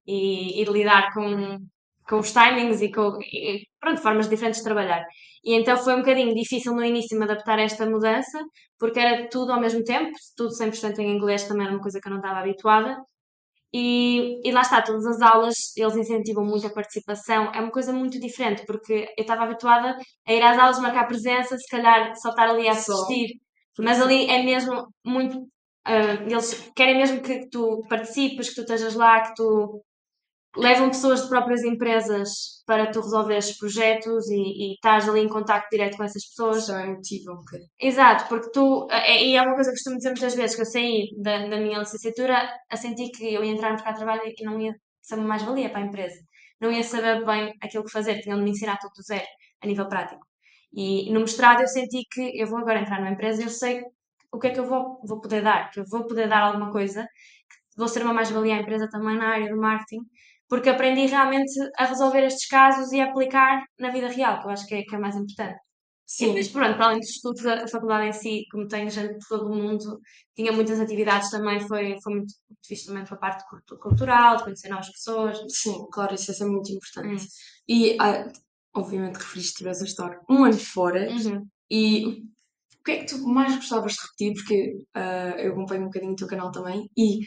e, 0.07 0.61
e 0.61 0.65
de 0.65 0.71
lidar 0.73 1.13
com 1.15 1.59
com 2.09 2.19
os 2.19 2.33
timings 2.33 2.81
e 2.83 2.91
com 2.93 3.19
e, 3.23 3.67
pronto, 3.81 4.01
formas 4.01 4.29
diferentes 4.29 4.59
de 4.59 4.65
trabalhar. 4.65 5.05
E 5.45 5.55
então 5.55 5.77
foi 5.77 5.95
um 5.95 5.99
bocadinho 5.99 6.35
difícil 6.35 6.75
no 6.75 6.85
início 6.85 7.19
me 7.19 7.25
adaptar 7.25 7.59
a 7.59 7.63
esta 7.63 7.87
mudança, 7.89 8.39
porque 8.79 9.01
era 9.01 9.29
tudo 9.29 9.53
ao 9.53 9.61
mesmo 9.61 9.83
tempo, 9.85 10.13
tudo 10.37 10.55
100% 10.55 10.99
em 10.99 11.17
inglês 11.17 11.45
também 11.45 11.67
era 11.67 11.75
uma 11.75 11.83
coisa 11.83 12.01
que 12.01 12.09
eu 12.09 12.11
não 12.11 12.19
estava 12.19 12.41
habituada. 12.41 12.97
E, 13.75 14.41
e 14.47 14.53
lá 14.53 14.61
está, 14.61 14.83
todas 14.83 15.07
as 15.07 15.23
aulas, 15.23 15.57
eles 15.77 15.97
incentivam 15.97 16.45
muito 16.45 16.67
a 16.67 16.73
participação, 16.73 17.51
é 17.55 17.61
uma 17.61 17.71
coisa 17.71 17.91
muito 17.93 18.21
diferente, 18.21 18.65
porque 18.67 19.09
eu 19.17 19.23
estava 19.23 19.45
habituada 19.45 19.97
a 20.27 20.33
ir 20.33 20.43
às 20.43 20.59
aulas, 20.59 20.79
marcar 20.79 21.07
presença, 21.07 21.57
se 21.57 21.67
calhar 21.71 22.15
só 22.17 22.31
estar 22.31 22.51
ali 22.51 22.69
a 22.69 22.73
assistir, 22.73 23.41
mas 23.79 24.01
ali 24.01 24.27
é 24.29 24.43
mesmo 24.43 24.89
muito. 25.05 25.39
Uh, 25.89 26.31
eles 26.31 26.71
querem 26.77 26.99
mesmo 26.99 27.23
que 27.23 27.49
tu 27.51 27.83
participes, 27.89 28.51
que 28.51 28.57
tu 28.57 28.61
estejas 28.61 28.95
lá, 28.95 29.23
que 29.23 29.35
tu 29.35 29.83
levam 30.57 30.89
pessoas 30.91 31.23
de 31.23 31.29
próprias 31.29 31.63
empresas 31.65 32.63
para 32.67 32.91
tu 32.91 33.01
resolveres 33.01 33.57
projetos 33.59 34.29
e, 34.29 34.37
e 34.37 34.75
estás 34.75 35.09
ali 35.09 35.21
em 35.21 35.29
contato 35.29 35.69
direto 35.71 35.97
com 35.97 36.05
essas 36.05 36.25
pessoas. 36.27 36.59
Isso 36.59 36.73
é 36.73 36.87
motivo, 36.87 37.33
ok. 37.33 37.61
Exato, 37.81 38.29
porque 38.29 38.51
tu, 38.51 38.87
é, 38.91 39.25
e 39.25 39.37
é 39.37 39.43
uma 39.43 39.55
coisa 39.55 39.71
que 39.71 39.77
costumo 39.77 39.97
dizer 39.97 40.11
muitas 40.11 40.35
vezes, 40.35 40.57
que 40.57 40.63
eu 40.63 40.67
saí 40.67 41.09
da, 41.23 41.47
da 41.49 41.57
minha 41.59 41.79
licenciatura 41.79 42.49
a 42.71 42.77
sentir 42.77 43.11
que 43.11 43.33
eu 43.33 43.43
ia 43.43 43.53
entrar 43.53 43.71
no 43.71 43.77
mercado 43.77 43.95
de 43.95 44.01
trabalho 44.01 44.23
e 44.27 44.45
não 44.45 44.61
ia 44.61 44.75
ser 45.01 45.15
uma 45.17 45.27
mais-valia 45.29 45.71
para 45.71 45.81
a 45.81 45.87
empresa. 45.87 46.21
Não 46.61 46.71
ia 46.71 46.85
saber 46.85 47.25
bem 47.25 47.53
aquilo 47.61 47.85
que 47.85 47.91
fazer, 47.91 48.21
tinham 48.21 48.39
de 48.39 48.45
me 48.45 48.51
ensinar 48.51 48.79
tudo 48.79 48.93
do 48.95 49.03
zero, 49.03 49.27
a 49.63 49.67
nível 49.67 49.89
prático. 49.89 50.25
E 50.73 51.13
no 51.13 51.21
mestrado 51.21 51.61
eu 51.61 51.67
senti 51.67 52.05
que 52.11 52.41
eu 52.41 52.47
vou 52.47 52.59
agora 52.59 52.81
entrar 52.81 52.99
numa 52.99 53.11
empresa 53.11 53.43
e 53.43 53.45
eu 53.45 53.51
sei 53.51 53.83
o 54.33 54.39
que 54.39 54.47
é 54.47 54.51
que 54.51 54.61
eu 54.61 54.67
vou, 54.67 55.01
vou 55.05 55.21
poder 55.21 55.43
dar, 55.43 55.71
que 55.71 55.81
eu 55.81 55.85
vou 55.87 56.07
poder 56.07 56.29
dar 56.29 56.43
alguma 56.43 56.71
coisa, 56.71 57.03
que 57.03 57.77
vou 57.77 57.89
ser 57.89 58.03
uma 58.03 58.15
mais-valia 58.15 58.57
à 58.57 58.61
empresa 58.61 58.89
também 58.89 59.17
na 59.17 59.29
área 59.29 59.51
do 59.51 59.61
marketing, 59.61 60.01
porque 60.53 60.69
aprendi 60.69 61.07
realmente 61.07 61.59
a 61.79 61.87
resolver 61.87 62.27
estes 62.27 62.47
casos 62.47 62.93
e 62.93 63.01
a 63.01 63.07
aplicar 63.07 63.65
na 63.79 63.91
vida 63.91 64.07
real, 64.09 64.39
que 64.39 64.47
eu 64.47 64.51
acho 64.51 64.67
que 64.67 64.75
é, 64.75 64.83
que 64.83 64.95
é 64.95 64.99
mais 64.99 65.17
importante. 65.17 65.59
Sim. 66.05 66.25
E 66.25 66.29
depois, 66.29 66.49
pronto, 66.49 66.77
para 66.77 66.85
além 66.89 67.01
dos 67.01 67.09
estudos, 67.09 67.47
a 67.47 67.67
faculdade 67.67 68.09
em 68.09 68.13
si, 68.13 68.45
como 68.53 68.69
tem 68.69 68.91
gente 68.91 69.15
de 69.15 69.27
todo 69.27 69.47
o 69.47 69.57
mundo, 69.57 69.99
tinha 70.37 70.53
muitas 70.53 70.79
atividades 70.79 71.31
também, 71.31 71.59
foi, 71.67 71.99
foi 72.03 72.17
muito, 72.17 72.35
fixe 72.67 72.85
também 72.85 73.03
para 73.03 73.15
a 73.15 73.19
parte 73.19 73.45
cultural, 73.81 74.37
de 74.37 74.45
conhecer 74.45 74.69
novas 74.69 74.91
pessoas. 74.91 75.39
Sim, 75.49 75.87
claro, 75.91 76.15
isso 76.15 76.31
é 76.31 76.47
muito 76.47 76.71
importante. 76.71 77.25
Hum. 77.25 77.29
E, 77.67 77.97
ah, 77.99 78.31
obviamente, 78.75 79.17
referiste 79.17 79.53
que 79.53 79.59
tivesse 79.59 79.85
a 79.85 79.87
estar 79.87 80.21
um 80.29 80.45
ano 80.45 80.59
fora, 80.59 81.09
uhum. 81.11 81.49
e 81.71 82.25
o 82.79 82.85
que 82.85 82.91
é 82.91 82.97
que 82.99 83.07
tu 83.07 83.27
mais 83.27 83.57
gostavas 83.57 83.95
de 83.95 84.01
repetir? 84.03 84.35
Porque 84.35 84.85
uh, 84.99 85.39
eu 85.39 85.53
acompanho 85.53 85.81
um 85.81 85.87
bocadinho 85.87 86.13
o 86.13 86.17
teu 86.17 86.29
canal 86.29 86.51
também, 86.51 86.91
e 86.95 87.21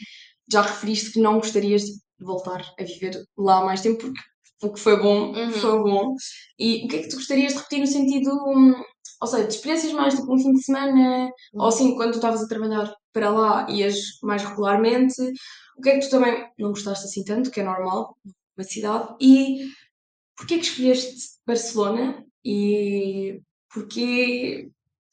já 0.48 0.62
referiste 0.62 1.10
que 1.10 1.20
não 1.20 1.40
gostarias 1.40 1.82
de 1.82 2.05
voltar 2.18 2.64
a 2.78 2.82
viver 2.82 3.22
lá 3.36 3.64
mais 3.64 3.80
tempo, 3.80 3.98
porque 3.98 4.20
o 4.62 4.72
que 4.72 4.80
foi 4.80 5.00
bom, 5.00 5.32
uhum. 5.32 5.52
foi 5.52 5.78
bom. 5.78 6.14
E 6.58 6.84
o 6.84 6.88
que 6.88 6.96
é 6.96 7.02
que 7.02 7.08
tu 7.08 7.16
gostarias 7.16 7.52
de 7.52 7.58
repetir 7.58 7.80
no 7.80 7.86
sentido, 7.86 8.30
hum, 8.46 8.74
ou 9.20 9.26
seja, 9.26 9.46
de 9.46 9.54
experiências 9.54 9.92
mais 9.92 10.14
tipo 10.14 10.34
um 10.34 10.38
fim 10.38 10.52
de 10.52 10.62
semana, 10.62 11.24
uhum. 11.24 11.62
ou 11.62 11.68
assim, 11.68 11.94
quando 11.94 12.12
tu 12.12 12.16
estavas 12.16 12.42
a 12.42 12.48
trabalhar 12.48 12.92
para 13.12 13.30
lá, 13.30 13.70
ias 13.70 13.96
mais 14.22 14.42
regularmente, 14.42 15.20
o 15.76 15.82
que 15.82 15.90
é 15.90 15.98
que 15.98 16.06
tu 16.06 16.10
também 16.10 16.48
não 16.58 16.70
gostaste 16.70 17.04
assim 17.04 17.24
tanto, 17.24 17.50
que 17.50 17.60
é 17.60 17.64
normal, 17.64 18.16
uma 18.56 18.64
cidade, 18.64 19.14
e 19.20 19.68
porquê 20.36 20.54
é 20.54 20.58
que 20.58 20.64
escolheste 20.64 21.16
Barcelona 21.46 22.24
e 22.44 23.40
porquê 23.72 24.70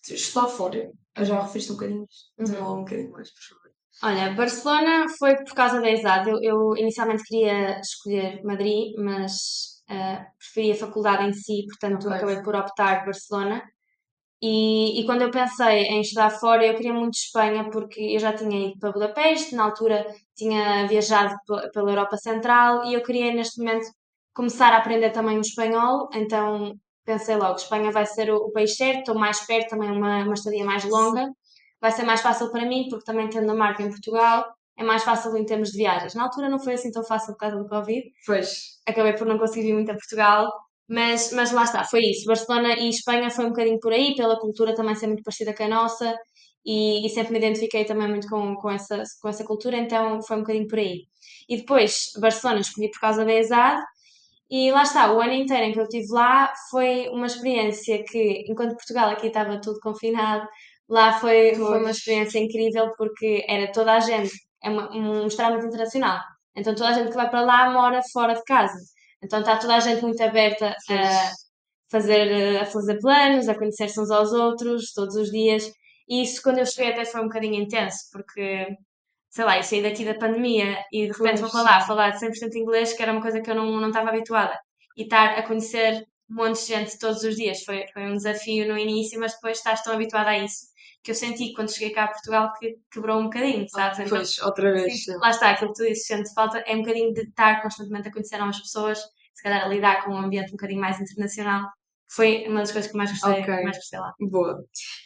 estudar 0.09 0.47
fora? 0.47 0.91
Eu 1.15 1.25
já 1.25 1.41
referiste 1.41 1.71
um 1.71 1.75
bocadinho, 1.75 2.07
uhum. 2.39 2.79
um 2.79 2.83
bocadinho 2.83 3.11
mais, 3.11 3.29
por 3.31 3.41
favor. 3.41 3.62
Olha, 4.03 4.33
Barcelona 4.33 5.07
foi 5.17 5.33
por 5.37 5.53
causa 5.53 5.79
da 5.79 5.89
ESAD. 5.89 6.29
Eu, 6.29 6.39
eu 6.43 6.77
inicialmente 6.77 7.23
queria 7.23 7.79
escolher 7.79 8.43
Madrid, 8.43 8.93
mas 8.97 9.81
uh, 9.89 10.25
preferi 10.37 10.73
a 10.73 10.75
faculdade 10.75 11.23
em 11.23 11.31
si, 11.31 11.65
portanto 11.67 12.07
okay. 12.07 12.17
acabei 12.17 12.41
por 12.43 12.53
optar 12.53 13.05
Barcelona. 13.05 13.63
E, 14.41 14.99
e 14.99 15.05
quando 15.05 15.21
eu 15.21 15.31
pensei 15.31 15.83
em 15.83 16.01
estudar 16.01 16.29
fora, 16.31 16.65
eu 16.65 16.75
queria 16.75 16.93
muito 16.93 17.13
Espanha, 17.13 17.69
porque 17.71 18.01
eu 18.01 18.19
já 18.19 18.33
tinha 18.33 18.67
ido 18.67 18.77
para 18.77 18.91
Budapeste, 18.91 19.55
na 19.55 19.63
altura 19.63 20.05
tinha 20.35 20.85
viajado 20.85 21.33
pela 21.73 21.91
Europa 21.91 22.17
Central 22.17 22.83
e 22.83 22.93
eu 22.95 23.01
queria 23.01 23.33
neste 23.33 23.59
momento 23.59 23.85
começar 24.33 24.73
a 24.73 24.79
aprender 24.79 25.11
também 25.11 25.37
o 25.37 25.41
espanhol, 25.41 26.09
então 26.13 26.73
pensei 27.05 27.37
logo, 27.37 27.55
Espanha 27.55 27.89
vai 27.91 28.05
ser 28.05 28.31
o, 28.33 28.37
o 28.37 28.51
país 28.51 28.75
certo, 28.75 28.99
estou 28.99 29.15
mais 29.15 29.39
perto, 29.45 29.69
também 29.69 29.91
uma, 29.91 30.23
uma 30.23 30.33
estadia 30.33 30.65
mais 30.65 30.83
longa, 30.83 31.31
vai 31.83 31.91
ser 31.91 32.03
mais 32.03 32.21
fácil 32.21 32.49
para 32.49 32.65
mim, 32.65 32.87
porque 32.89 33.03
também 33.03 33.27
tendo 33.29 33.51
a 33.51 33.53
marca 33.53 33.83
em 33.83 33.89
Portugal, 33.89 34.45
é 34.77 34.83
mais 34.85 35.03
fácil 35.03 35.35
em 35.35 35.45
termos 35.45 35.69
de 35.71 35.77
viagens. 35.79 36.15
Na 36.15 36.23
altura 36.23 36.47
não 36.47 36.57
foi 36.57 36.75
assim 36.75 36.89
tão 36.89 37.03
fácil 37.03 37.33
por 37.33 37.39
causa 37.39 37.57
do 37.57 37.67
Covid. 37.67 38.01
Pois. 38.25 38.79
Acabei 38.87 39.11
por 39.11 39.27
não 39.27 39.37
conseguir 39.37 39.63
vir 39.67 39.73
muito 39.73 39.91
a 39.91 39.93
Portugal, 39.93 40.49
mas, 40.87 41.33
mas 41.33 41.51
lá 41.51 41.65
está, 41.65 41.83
foi 41.83 41.99
isso. 42.05 42.25
Barcelona 42.25 42.79
e 42.79 42.87
Espanha 42.87 43.29
foi 43.29 43.45
um 43.45 43.49
bocadinho 43.49 43.79
por 43.81 43.91
aí, 43.91 44.15
pela 44.15 44.39
cultura 44.39 44.73
também 44.73 44.95
ser 44.95 45.07
muito 45.07 45.23
parecida 45.23 45.53
com 45.53 45.63
a 45.63 45.67
nossa, 45.67 46.15
e, 46.65 47.05
e, 47.05 47.09
sempre 47.09 47.33
me 47.33 47.39
identifiquei 47.39 47.83
também 47.83 48.07
muito 48.07 48.29
com, 48.29 48.55
com, 48.55 48.71
essa, 48.71 49.03
com 49.21 49.27
essa 49.27 49.43
cultura, 49.43 49.75
então 49.75 50.21
foi 50.21 50.37
um 50.37 50.39
bocadinho 50.39 50.67
por 50.69 50.79
aí. 50.79 51.01
E 51.49 51.57
depois, 51.57 52.13
Barcelona 52.17 52.61
escolhi 52.61 52.89
por 52.89 53.01
causa 53.01 53.25
da 53.25 53.33
ESAD, 53.33 53.83
e 54.49 54.71
lá 54.71 54.83
está, 54.83 55.11
o 55.11 55.19
ano 55.19 55.33
inteiro 55.33 55.63
em 55.63 55.73
que 55.73 55.79
eu 55.79 55.83
estive 55.83 56.07
lá 56.11 56.53
foi 56.71 57.09
uma 57.09 57.25
experiência 57.25 58.01
que, 58.05 58.45
enquanto 58.47 58.75
Portugal 58.75 59.09
aqui 59.09 59.27
estava 59.27 59.59
tudo 59.59 59.79
confinado, 59.81 60.47
lá 60.89 61.19
foi, 61.19 61.55
foi 61.55 61.79
uma 61.79 61.91
experiência 61.91 62.39
incrível 62.39 62.91
porque 62.97 63.45
era 63.47 63.71
toda 63.71 63.93
a 63.93 63.99
gente, 63.99 64.31
é 64.63 64.69
uma, 64.69 64.91
um 64.91 65.23
mestrado 65.23 65.53
muito 65.53 65.67
internacional, 65.67 66.19
então 66.55 66.75
toda 66.75 66.89
a 66.89 66.93
gente 66.93 67.09
que 67.09 67.15
vai 67.15 67.29
para 67.29 67.41
lá 67.41 67.71
mora 67.71 68.01
fora 68.11 68.33
de 68.33 68.43
casa. 68.43 68.77
Então 69.23 69.39
está 69.39 69.57
toda 69.57 69.75
a 69.75 69.79
gente 69.79 70.01
muito 70.03 70.21
aberta 70.21 70.75
a 70.89 71.31
fazer, 71.89 72.59
a 72.61 72.65
fazer 72.65 72.99
planos, 72.99 73.47
a 73.47 73.55
conhecer-se 73.55 73.99
uns 73.99 74.11
aos 74.11 74.33
outros 74.33 74.91
todos 74.93 75.15
os 75.15 75.31
dias. 75.31 75.71
E 76.07 76.21
isso, 76.23 76.41
quando 76.43 76.59
eu 76.59 76.65
cheguei, 76.65 76.91
até 76.91 77.05
foi 77.05 77.21
um 77.21 77.25
bocadinho 77.25 77.55
intenso, 77.55 77.97
porque, 78.11 78.67
sei 79.29 79.45
lá, 79.45 79.57
eu 79.57 79.63
saí 79.63 79.81
daqui 79.81 80.03
da 80.05 80.15
pandemia 80.15 80.77
e 80.91 81.07
de 81.07 81.17
repente 81.17 81.41
vou 81.41 81.49
para 81.49 81.61
lá 81.61 81.81
falar 81.81 82.09
de 82.11 82.19
100% 82.19 82.55
inglês, 82.55 82.93
que 82.93 83.01
era 83.01 83.13
uma 83.13 83.21
coisa 83.21 83.41
que 83.41 83.49
eu 83.49 83.55
não, 83.55 83.79
não 83.79 83.87
estava 83.89 84.09
habituada. 84.09 84.57
E 84.97 85.03
estar 85.03 85.39
a 85.39 85.43
conhecer 85.47 86.03
um 86.29 86.35
monte 86.35 86.59
de 86.59 86.67
gente 86.67 86.99
todos 86.99 87.23
os 87.23 87.35
dias 87.35 87.63
foi, 87.63 87.85
foi 87.93 88.03
um 88.03 88.17
desafio 88.17 88.67
no 88.67 88.77
início, 88.77 89.19
mas 89.19 89.33
depois 89.33 89.57
estás 89.57 89.81
tão 89.83 89.93
habituada 89.93 90.31
a 90.31 90.39
isso 90.39 90.72
que 91.03 91.11
eu 91.11 91.15
senti 91.15 91.53
quando 91.53 91.73
cheguei 91.73 91.91
cá 91.91 92.05
a 92.05 92.07
Portugal 92.07 92.53
que 92.57 92.77
quebrou 92.89 93.19
um 93.19 93.25
bocadinho, 93.25 93.67
sabes? 93.69 93.99
Então, 93.99 94.17
pois, 94.17 94.39
outra 94.39 94.71
vez. 94.71 95.03
Sim, 95.03 95.17
lá 95.17 95.29
está, 95.29 95.51
aquilo 95.51 95.73
que 95.73 95.83
tu 95.83 95.87
dizes, 95.87 96.05
sente 96.05 96.33
falta, 96.33 96.59
é 96.59 96.75
um 96.75 96.79
bocadinho 96.79 97.13
de 97.13 97.21
estar 97.21 97.61
constantemente 97.61 98.07
a 98.07 98.11
conhecer 98.11 98.37
novas 98.37 98.59
pessoas, 98.59 98.99
se 99.33 99.43
calhar 99.43 99.65
a 99.65 99.67
lidar 99.67 100.05
com 100.05 100.11
um 100.11 100.17
ambiente 100.17 100.49
um 100.49 100.51
bocadinho 100.51 100.79
mais 100.79 100.99
internacional. 101.01 101.69
Foi 102.09 102.47
uma 102.47 102.61
das 102.61 102.71
coisas 102.71 102.89
que 102.89 102.97
mais 102.97 103.11
gostei, 103.11 103.41
okay. 103.41 103.63
mais 103.63 103.75
gostei 103.75 103.99
lá. 103.99 104.13
Boa. 104.19 104.63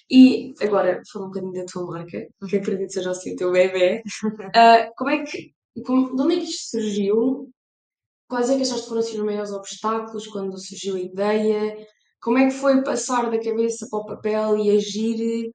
E 0.09 0.53
agora, 0.61 1.01
falando 1.11 1.29
um 1.29 1.31
bocadinho 1.31 1.53
da 1.53 1.65
tua 1.71 1.87
marca, 1.87 2.27
que 2.47 2.57
acredito 2.57 2.93
seja 2.93 3.11
assim 3.11 3.33
o 3.33 3.35
teu 3.35 3.51
bebê, 3.51 4.03
uh, 4.23 4.91
como 4.95 5.09
é 5.09 5.23
que, 5.23 5.53
como, 5.83 6.15
de 6.15 6.21
onde 6.21 6.35
é 6.35 6.37
que 6.37 6.43
isto 6.43 6.69
surgiu? 6.71 7.49
Quais 8.27 8.49
é 8.49 8.55
que 8.55 8.61
achaste 8.61 8.83
que 8.83 8.89
foram 8.89 9.01
assim, 9.01 9.17
os 9.17 9.25
maiores 9.25 9.51
obstáculos 9.51 10.27
quando 10.27 10.59
surgiu 10.59 10.95
a 10.95 10.99
ideia? 10.99 11.87
Como 12.21 12.37
é 12.37 12.45
que 12.45 12.51
foi 12.51 12.83
passar 12.83 13.31
da 13.31 13.41
cabeça 13.41 13.87
para 13.89 13.99
o 13.99 14.05
papel 14.05 14.57
e 14.57 14.71
agir? 14.75 15.49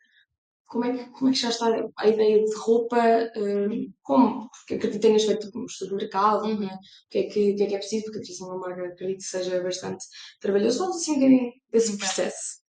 Como 0.72 0.86
é 0.86 0.96
que, 0.96 1.10
como 1.10 1.28
é 1.28 1.32
que 1.34 1.38
já 1.38 1.50
está 1.50 1.66
a 1.98 2.08
ideia 2.08 2.42
de 2.42 2.54
roupa? 2.56 2.96
Uh, 3.36 3.92
como? 4.00 4.48
Porque 4.48 4.74
acredito 4.74 5.02
que 5.02 5.06
tenhas 5.06 5.24
feito 5.24 5.50
um 5.54 5.66
estudo 5.66 5.90
de 5.90 6.04
mercado, 6.04 6.46
uhum. 6.46 6.60
né? 6.60 6.74
o, 6.74 7.10
que 7.10 7.18
é 7.18 7.22
que, 7.24 7.52
o 7.52 7.56
que 7.56 7.62
é 7.62 7.66
que 7.66 7.74
é 7.74 7.78
preciso, 7.78 8.04
porque 8.04 8.20
a 8.20 8.22
criação 8.22 8.48
de 8.48 8.54
uma 8.54 8.68
marca 8.68 8.86
acredito 8.86 9.18
que 9.18 9.24
seja 9.24 9.62
bastante 9.62 10.02
trabalhoso. 10.40 10.78
Fala 10.78 10.90
assim 10.90 11.10
um 11.10 11.14
bocadinho 11.16 11.52
desse 11.70 11.98
processo. 11.98 12.62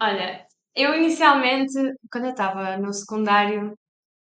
Olha, 0.00 0.46
eu 0.74 0.94
inicialmente, 0.94 1.74
quando 2.10 2.24
eu 2.24 2.30
estava 2.30 2.78
no 2.78 2.94
secundário, 2.94 3.76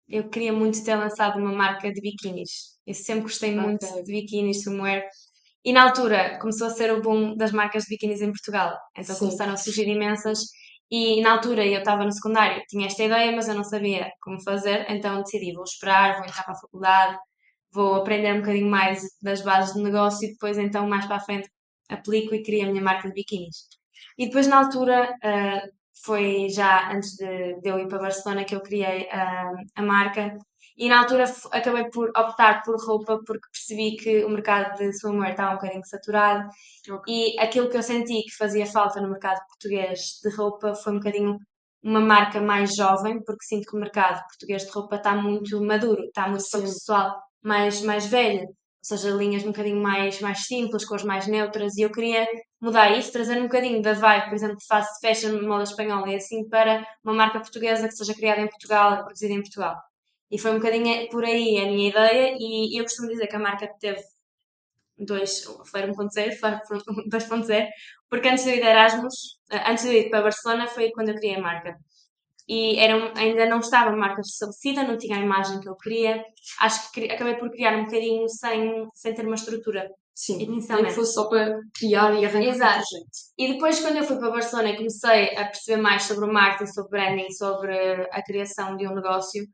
eu 0.09 0.29
queria 0.29 0.53
muito 0.53 0.83
ter 0.83 0.97
lançado 0.97 1.39
uma 1.39 1.53
marca 1.53 1.93
de 1.93 2.01
biquínis. 2.01 2.77
Eu 2.85 2.95
sempre 2.95 3.23
gostei 3.23 3.57
okay. 3.57 3.65
muito 3.65 3.87
de 4.03 4.13
biquínis, 4.13 4.65
swimwear. 4.65 5.05
E 5.65 5.73
na 5.73 5.85
altura 5.85 6.41
começou 6.41 6.67
a 6.67 6.71
ser 6.71 6.93
o 6.93 7.01
boom 7.01 7.37
das 7.37 7.53
marcas 7.53 7.85
de 7.85 7.91
biquínis 7.91 8.21
em 8.21 8.33
Portugal. 8.33 8.77
Então 8.99 9.15
Sim. 9.15 9.27
começaram 9.27 9.53
a 9.53 9.57
surgir 9.57 9.87
imensas 9.87 10.41
e 10.93 11.23
na 11.23 11.33
altura 11.33 11.67
eu 11.67 11.79
estava 11.79 12.05
no 12.05 12.13
secundário, 12.13 12.63
tinha 12.69 12.87
esta 12.87 13.03
ideia, 13.03 13.33
mas 13.33 13.49
eu 13.49 13.55
não 13.55 13.65
sabia 13.65 14.13
como 14.21 14.43
fazer, 14.43 14.85
então 14.91 15.23
decidi, 15.23 15.55
vou 15.55 15.65
esperar, 15.65 16.19
vou 16.19 16.27
entrar 16.27 16.45
para 16.45 16.53
a 16.53 16.61
faculdade, 16.61 17.19
vou 17.73 17.95
aprender 17.95 18.35
um 18.35 18.41
bocadinho 18.41 18.71
mais 18.71 19.03
das 19.23 19.41
bases 19.41 19.75
do 19.75 19.83
negócio 19.83 20.29
e 20.29 20.33
depois 20.33 20.59
então 20.59 20.87
mais 20.87 21.07
para 21.07 21.17
a 21.17 21.21
frente 21.21 21.49
aplico 21.89 22.35
e 22.35 22.43
crio 22.43 22.69
a 22.69 22.71
minha 22.71 22.83
marca 22.83 23.09
de 23.09 23.15
biquínis. 23.15 23.69
E 24.19 24.27
depois 24.27 24.47
na 24.47 24.59
altura, 24.59 25.15
uh, 25.25 25.71
foi 26.05 26.49
já 26.51 26.93
antes 26.93 27.17
de, 27.17 27.59
eu 27.65 27.79
ir 27.79 27.89
para 27.89 27.99
Barcelona 27.99 28.45
que 28.45 28.55
eu 28.55 28.61
criei 28.61 29.05
uh, 29.05 29.57
a 29.75 29.83
marca 29.83 30.37
e 30.77 30.89
na 30.89 31.01
altura 31.01 31.25
acabei 31.53 31.91
por 31.91 32.11
optar 32.17 32.63
por 32.63 32.77
roupa 32.85 33.21
porque 33.27 33.49
percebi 33.51 33.97
que 33.97 34.25
o 34.25 34.31
mercado 34.31 34.77
de 34.79 34.93
swimwear 34.93 35.33
estava 35.33 35.53
um 35.53 35.55
bocadinho 35.57 35.85
saturado 35.85 36.49
okay. 36.91 37.35
e 37.35 37.41
aquilo 37.41 37.69
que 37.69 37.77
eu 37.77 37.83
senti 37.83 38.23
que 38.23 38.37
fazia 38.37 38.67
falta 38.67 39.01
no 39.01 39.11
mercado 39.11 39.41
português 39.49 40.21
de 40.23 40.31
roupa 40.35 40.75
foi 40.75 40.93
um 40.93 40.99
bocadinho 40.99 41.39
uma 41.83 42.01
marca 42.01 42.41
mais 42.41 42.75
jovem, 42.77 43.21
porque 43.25 43.45
sinto 43.45 43.67
que 43.69 43.77
o 43.77 43.81
mercado 43.81 44.23
português 44.29 44.63
de 44.65 44.71
roupa 44.71 44.97
está 44.97 45.15
muito 45.15 45.61
maduro, 45.63 46.05
está 46.05 46.29
muito 46.29 46.49
para 46.49 46.61
o 46.61 46.63
pessoal 46.63 47.23
mais, 47.43 47.83
mais 47.83 48.07
velho, 48.07 48.43
ou 48.47 48.55
seja, 48.83 49.11
linhas 49.11 49.43
um 49.43 49.49
bocadinho 49.49 49.83
mais, 49.83 50.21
mais 50.21 50.45
simples, 50.47 50.85
cores 50.85 51.05
mais 51.05 51.27
neutras, 51.27 51.77
e 51.77 51.83
eu 51.83 51.91
queria 51.91 52.27
mudar 52.61 52.97
isso, 52.97 53.13
trazer 53.13 53.39
um 53.39 53.45
bocadinho 53.45 53.83
da 53.83 53.95
vibe, 53.95 54.27
por 54.27 54.35
exemplo, 54.35 54.57
de 54.57 54.67
fast 54.67 55.01
fashion, 55.01 55.43
moda 55.47 55.65
espanhola 55.65 56.09
e 56.11 56.17
assim, 56.17 56.49
para 56.49 56.87
uma 57.05 57.15
marca 57.15 57.41
portuguesa 57.41 57.89
que 57.89 57.95
seja 57.95 58.15
criada 58.15 58.41
em 58.41 58.49
Portugal, 58.49 59.05
produzida 59.05 59.35
em 59.35 59.43
Portugal. 59.43 59.77
E 60.33 60.39
foi 60.39 60.51
um 60.53 60.59
bocadinho 60.61 61.09
por 61.11 61.25
aí 61.25 61.59
a 61.59 61.67
minha 61.67 61.91
ideia, 61.91 62.35
e 62.41 62.79
eu 62.79 62.85
costumo 62.85 63.09
dizer 63.09 63.27
que 63.27 63.37
a 63.37 63.39
marca 63.39 63.69
teve 63.79 64.03
dois, 64.99 65.45
foi 65.71 65.83
1.0, 65.83 66.33
foi 66.39 66.79
2.0, 67.09 67.69
porque 68.09 68.29
antes 68.29 68.45
de 68.45 68.51
eu 68.51 68.57
ir 68.57 68.61
de 68.61 68.67
Erasmus, 68.67 69.15
eh, 69.51 69.71
antes 69.71 69.85
de 69.85 69.91
eu 69.91 70.01
ir 70.01 70.11
para 70.11 70.23
Barcelona, 70.23 70.67
foi 70.67 70.91
quando 70.93 71.11
eu 71.11 71.17
criei 71.17 71.37
a 71.37 71.41
marca. 71.41 71.77
E 72.49 72.79
era 72.79 72.97
um, 72.97 73.13
ainda 73.17 73.47
não 73.47 73.61
estava 73.61 73.91
a 73.91 73.97
marca 73.97 74.21
estabelecida, 74.23 74.83
não 74.85 74.99
tinha 74.99 75.17
a 75.17 75.21
imagem 75.21 75.61
que 75.61 75.69
eu 75.69 75.77
queria. 75.77 76.25
Acho 76.61 76.91
que 76.93 77.11
acabei 77.11 77.37
por 77.37 77.51
criar 77.51 77.77
um 77.77 77.85
bocadinho 77.85 78.29
sem, 78.29 78.89
sem 78.95 79.15
ter 79.15 79.27
uma 79.27 79.37
estrutura. 79.37 79.89
Sim. 80.15 80.47
Nem 80.47 80.91
fosse 80.91 81.15
só 81.15 81.29
para 81.29 81.59
criar 81.75 82.13
e 82.15 82.25
arrancar 82.25 82.49
Exato. 82.49 82.85
E 83.39 83.53
depois, 83.53 83.81
quando 83.81 83.97
eu 83.97 84.05
fui 84.05 84.19
para 84.19 84.31
Barcelona 84.31 84.71
e 84.71 84.77
comecei 84.77 85.37
a 85.37 85.47
perceber 85.47 85.81
mais 85.81 86.03
sobre 86.03 86.25
o 86.27 86.33
marketing, 86.33 86.73
sobre 86.73 86.91
branding, 86.91 87.31
sobre 87.31 88.09
a 88.11 88.23
criação 88.23 88.77
de 88.77 88.87
um 88.87 88.95
negócio, 88.95 89.47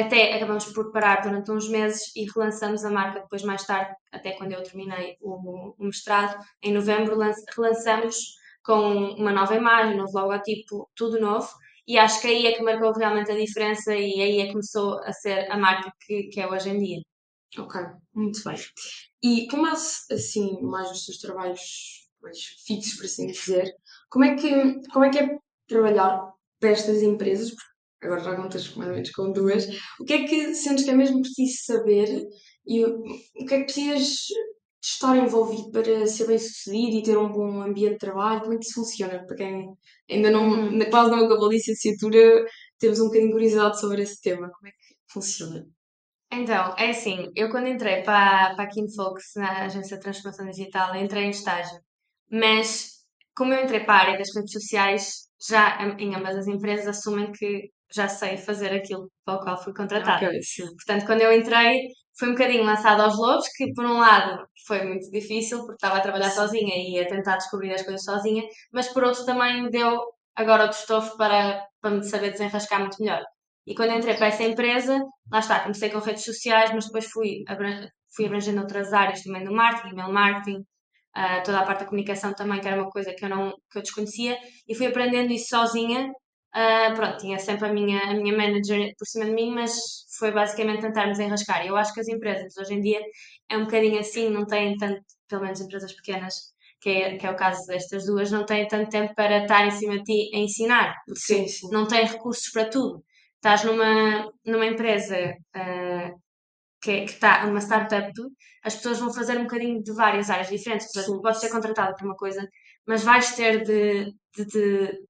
até 0.00 0.34
acabamos 0.34 0.64
por 0.66 0.90
parar 0.90 1.22
durante 1.22 1.50
uns 1.50 1.68
meses 1.68 2.14
e 2.16 2.24
relançamos 2.24 2.84
a 2.84 2.90
marca 2.90 3.20
depois 3.20 3.42
mais 3.42 3.64
tarde, 3.64 3.94
até 4.12 4.32
quando 4.32 4.52
eu 4.52 4.62
terminei 4.62 5.16
o, 5.20 5.74
o 5.78 5.84
mestrado, 5.84 6.42
em 6.62 6.72
novembro 6.72 7.18
relançamos 7.54 8.16
com 8.64 9.14
uma 9.14 9.32
nova 9.32 9.54
imagem, 9.54 9.94
um 9.94 9.98
novo 9.98 10.18
logotipo, 10.18 10.88
tudo 10.94 11.20
novo, 11.20 11.48
e 11.86 11.98
acho 11.98 12.20
que 12.20 12.28
aí 12.28 12.46
é 12.46 12.52
que 12.52 12.62
marcou 12.62 12.92
realmente 12.92 13.30
a 13.32 13.36
diferença 13.36 13.94
e 13.94 14.20
aí 14.20 14.40
é 14.40 14.46
que 14.46 14.52
começou 14.52 15.00
a 15.02 15.12
ser 15.12 15.50
a 15.50 15.58
marca 15.58 15.92
que, 16.06 16.24
que 16.24 16.40
é 16.40 16.48
hoje 16.48 16.70
em 16.70 16.78
dia. 16.78 17.00
Ok, 17.58 17.80
muito 18.14 18.40
bem. 18.44 18.56
E 19.22 19.46
como 19.48 19.66
assim 19.66 20.62
mais 20.62 20.90
os 20.90 21.04
seus 21.04 21.18
trabalhos 21.18 21.60
mais 22.22 22.38
fixos, 22.64 22.94
por 22.94 23.04
assim 23.04 23.26
dizer, 23.26 23.74
como 24.08 24.24
é 24.24 24.36
que, 24.36 24.80
como 24.90 25.04
é, 25.04 25.10
que 25.10 25.18
é 25.18 25.38
trabalhar 25.66 26.32
para 26.60 26.70
estas 26.70 27.02
empresas? 27.02 27.50
Porque 27.50 27.71
agora 28.02 28.20
já 28.20 28.36
contas 28.36 28.74
mais 28.74 28.88
ou 28.88 28.94
menos 28.94 29.10
com 29.10 29.32
duas, 29.32 29.66
o 30.00 30.04
que 30.04 30.12
é 30.12 30.24
que 30.24 30.54
sentes 30.54 30.84
que 30.84 30.90
é 30.90 30.94
mesmo 30.94 31.22
preciso 31.22 31.64
saber 31.64 32.26
e 32.66 32.84
o, 32.84 33.02
que 33.46 33.54
é 33.54 33.58
que 33.58 33.64
precisas 33.64 34.02
de 34.02 34.88
estar 34.88 35.16
envolvido 35.16 35.70
para 35.70 36.06
ser 36.06 36.26
bem 36.26 36.38
sucedido 36.38 36.96
e 36.96 37.02
ter 37.02 37.16
um 37.16 37.30
bom 37.30 37.62
ambiente 37.62 37.92
de 37.92 37.98
trabalho? 37.98 38.40
Como 38.40 38.54
é 38.54 38.58
que 38.58 38.64
isso 38.64 38.74
funciona? 38.74 39.24
Para 39.26 39.36
quem 39.36 39.68
ainda 40.10 40.30
não, 40.30 40.48
uhum. 40.48 40.90
quase 40.90 41.10
não 41.10 41.24
acabou 41.24 41.46
a 41.46 41.52
licenciatura, 41.52 42.44
temos 42.78 43.00
um 43.00 43.04
bocadinho 43.04 43.28
de 43.28 43.32
curiosidade 43.32 43.80
sobre 43.80 44.02
esse 44.02 44.20
tema. 44.20 44.50
Como 44.50 44.68
é 44.68 44.70
que 44.70 45.12
funciona? 45.12 45.66
Então, 46.32 46.74
é 46.78 46.90
assim, 46.90 47.30
eu 47.36 47.50
quando 47.50 47.68
entrei 47.68 48.02
para, 48.02 48.54
para 48.54 48.64
a 48.64 48.68
Kinfolks, 48.68 49.32
na 49.36 49.64
Agência 49.64 49.98
de 49.98 50.02
Transformação 50.02 50.48
Digital, 50.48 50.96
entrei 50.96 51.24
em 51.24 51.30
estágio. 51.30 51.78
Mas, 52.30 53.02
como 53.36 53.52
eu 53.52 53.62
entrei 53.62 53.80
para 53.80 53.94
a 53.94 54.00
área 54.00 54.18
das 54.18 54.34
redes 54.34 54.52
sociais, 54.52 55.28
já 55.46 55.78
em 55.98 56.14
ambas 56.14 56.36
as 56.36 56.46
empresas 56.46 56.86
assumem 56.86 57.30
que 57.32 57.70
já 57.94 58.08
sei 58.08 58.36
fazer 58.36 58.72
aquilo 58.72 59.10
para 59.24 59.36
o 59.36 59.40
qual 59.40 59.62
fui 59.62 59.72
contratada. 59.74 60.26
Okay, 60.26 60.40
Portanto, 60.76 61.06
quando 61.06 61.22
eu 61.22 61.32
entrei, 61.32 61.88
foi 62.18 62.28
um 62.28 62.32
bocadinho 62.32 62.64
lançado 62.64 63.00
aos 63.02 63.16
lobos, 63.18 63.48
que 63.56 63.72
por 63.74 63.84
um 63.84 63.98
lado 63.98 64.46
foi 64.66 64.84
muito 64.84 65.10
difícil, 65.10 65.58
porque 65.60 65.74
estava 65.74 65.98
a 65.98 66.00
trabalhar 66.00 66.30
sozinha 66.30 66.74
e 66.76 67.00
a 67.00 67.08
tentar 67.08 67.36
descobrir 67.36 67.72
as 67.72 67.82
coisas 67.82 68.04
sozinha, 68.04 68.42
mas 68.72 68.88
por 68.88 69.04
outro 69.04 69.24
também 69.24 69.62
me 69.62 69.70
deu 69.70 70.00
agora 70.36 70.66
o 70.66 70.70
estofo 70.70 71.16
para, 71.16 71.66
para 71.80 71.90
me 71.90 72.04
saber 72.04 72.30
desenrascar 72.30 72.80
muito 72.80 72.96
melhor. 73.00 73.22
E 73.66 73.74
quando 73.74 73.92
entrei 73.92 74.14
para 74.16 74.26
essa 74.26 74.42
empresa, 74.42 74.98
lá 75.30 75.38
está, 75.38 75.60
comecei 75.60 75.90
com 75.90 75.98
redes 75.98 76.24
sociais, 76.24 76.72
mas 76.74 76.86
depois 76.86 77.06
fui, 77.06 77.44
abran 77.46 77.88
fui 78.14 78.26
abrangendo 78.26 78.60
outras 78.60 78.92
áreas 78.92 79.22
também 79.22 79.44
do 79.44 79.52
marketing, 79.52 79.94
email 79.94 80.12
marketing, 80.12 80.58
uh, 81.16 81.42
toda 81.44 81.60
a 81.60 81.64
parte 81.64 81.80
da 81.80 81.86
comunicação 81.86 82.34
também, 82.34 82.60
que 82.60 82.68
era 82.68 82.80
uma 82.80 82.90
coisa 82.90 83.14
que 83.14 83.24
eu, 83.24 83.28
não, 83.28 83.52
que 83.70 83.78
eu 83.78 83.82
desconhecia, 83.82 84.36
e 84.68 84.74
fui 84.74 84.86
aprendendo 84.86 85.32
isso 85.32 85.48
sozinha. 85.48 86.10
Uh, 86.54 86.94
pronto, 86.94 87.16
tinha 87.16 87.38
sempre 87.38 87.66
a 87.66 87.72
minha, 87.72 87.98
a 88.02 88.14
minha 88.14 88.36
manager 88.36 88.94
por 88.98 89.06
cima 89.06 89.24
de 89.24 89.30
mim, 89.32 89.54
mas 89.54 89.72
foi 90.18 90.30
basicamente 90.30 90.82
tentar 90.82 91.06
nos 91.06 91.18
enrascar. 91.18 91.66
Eu 91.66 91.76
acho 91.76 91.94
que 91.94 92.00
as 92.00 92.08
empresas 92.08 92.54
hoje 92.58 92.74
em 92.74 92.80
dia 92.80 93.00
é 93.48 93.56
um 93.56 93.64
bocadinho 93.64 93.98
assim, 93.98 94.28
não 94.28 94.46
têm 94.46 94.76
tanto, 94.76 95.02
pelo 95.28 95.42
menos 95.42 95.60
empresas 95.62 95.94
pequenas, 95.94 96.52
que 96.78 96.90
é, 96.90 97.16
que 97.16 97.26
é 97.26 97.30
o 97.30 97.36
caso 97.36 97.66
destas 97.66 98.04
duas, 98.04 98.30
não 98.30 98.44
têm 98.44 98.68
tanto 98.68 98.90
tempo 98.90 99.14
para 99.14 99.42
estar 99.42 99.66
em 99.66 99.70
cima 99.70 99.96
de 99.98 100.04
ti 100.04 100.30
a 100.34 100.38
ensinar, 100.38 100.94
sim, 101.14 101.48
sim. 101.48 101.70
não 101.70 101.86
têm 101.86 102.04
recursos 102.04 102.50
para 102.50 102.68
tudo. 102.68 103.02
Estás 103.36 103.64
numa, 103.64 104.30
numa 104.44 104.66
empresa 104.66 105.16
uh, 105.56 106.20
que, 106.82 106.90
é, 106.90 107.04
que 107.04 107.12
está 107.12 107.46
numa 107.46 107.60
startup, 107.60 108.12
as 108.64 108.76
pessoas 108.76 108.98
vão 108.98 109.12
fazer 109.12 109.38
um 109.38 109.44
bocadinho 109.44 109.82
de 109.82 109.92
várias 109.92 110.28
áreas 110.28 110.48
diferentes. 110.48 110.92
Portanto, 110.92 111.22
podes 111.22 111.40
ser 111.40 111.50
contratada 111.50 111.94
por 111.96 112.04
uma 112.04 112.16
coisa, 112.16 112.46
mas 112.86 113.02
vais 113.02 113.34
ter 113.34 113.62
de, 113.64 114.12
de, 114.36 114.44
de 114.44 115.00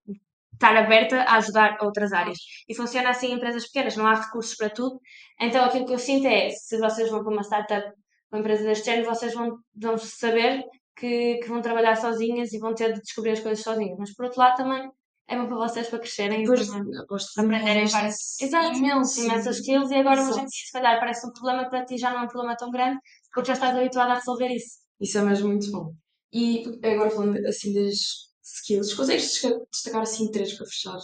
estar 0.62 0.76
aberta 0.76 1.22
a 1.22 1.36
ajudar 1.36 1.76
outras 1.80 2.12
áreas. 2.12 2.38
E 2.68 2.74
funciona 2.74 3.10
assim 3.10 3.28
em 3.28 3.34
empresas 3.34 3.66
pequenas, 3.66 3.96
não 3.96 4.06
há 4.06 4.14
recursos 4.14 4.54
para 4.54 4.70
tudo. 4.70 5.00
Então 5.40 5.64
aquilo 5.64 5.86
que 5.86 5.92
eu 5.92 5.98
sinto 5.98 6.26
é, 6.26 6.50
se 6.50 6.78
vocês 6.78 7.10
vão 7.10 7.22
para 7.22 7.32
uma 7.32 7.42
startup, 7.42 7.92
uma 8.30 8.40
empresa 8.40 8.62
deste 8.62 8.86
género, 8.86 9.12
vocês 9.12 9.34
vão, 9.34 9.58
vão 9.74 9.98
saber 9.98 10.62
que, 10.96 11.36
que, 11.36 11.48
vão 11.48 11.60
trabalhar 11.60 11.96
sozinhas 11.96 12.52
e 12.52 12.58
vão 12.58 12.74
ter 12.74 12.92
de 12.92 13.00
descobrir 13.00 13.32
as 13.32 13.40
coisas 13.40 13.62
sozinhas. 13.62 13.98
Mas 13.98 14.14
por 14.14 14.26
outro 14.26 14.40
lado 14.40 14.56
também 14.56 14.88
é 15.28 15.36
bom 15.36 15.46
para 15.46 15.56
vocês 15.56 15.88
para 15.88 15.98
crescerem 15.98 16.44
pois, 16.44 16.68
e 16.68 17.40
aprenderem 17.40 17.86
várias 17.86 18.40
Exato, 18.40 18.76
imensas 18.76 19.58
skills 19.58 19.90
e 19.90 19.94
agora 19.94 20.20
Exato. 20.20 20.40
gente, 20.40 20.50
se 20.50 20.72
calhar 20.72 20.98
parece 20.98 21.26
um 21.26 21.32
problema 21.32 21.68
para 21.68 21.84
ti 21.84 21.96
já 21.96 22.10
não 22.10 22.20
é 22.20 22.24
um 22.24 22.28
problema 22.28 22.56
tão 22.56 22.70
grande 22.70 22.98
porque 23.32 23.48
já 23.48 23.54
estás 23.54 23.76
habituado 23.76 24.10
a 24.10 24.14
resolver 24.14 24.48
isso. 24.48 24.82
Isso 25.00 25.18
é 25.18 25.22
mesmo 25.22 25.48
muito 25.48 25.70
bom. 25.70 25.92
E 26.32 26.64
agora 26.84 27.10
falando 27.10 27.46
assim 27.46 27.72
das 27.72 28.31
skills, 28.54 28.94
consegues 28.94 29.40
destacar 29.70 30.02
assim 30.02 30.30
três 30.30 30.54
para 30.54 30.66
fechar? 30.66 30.98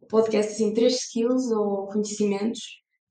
O 0.00 0.06
podcast, 0.06 0.52
assim, 0.52 0.74
três 0.74 0.96
skills 1.02 1.50
ou 1.50 1.86
conhecimentos 1.88 2.60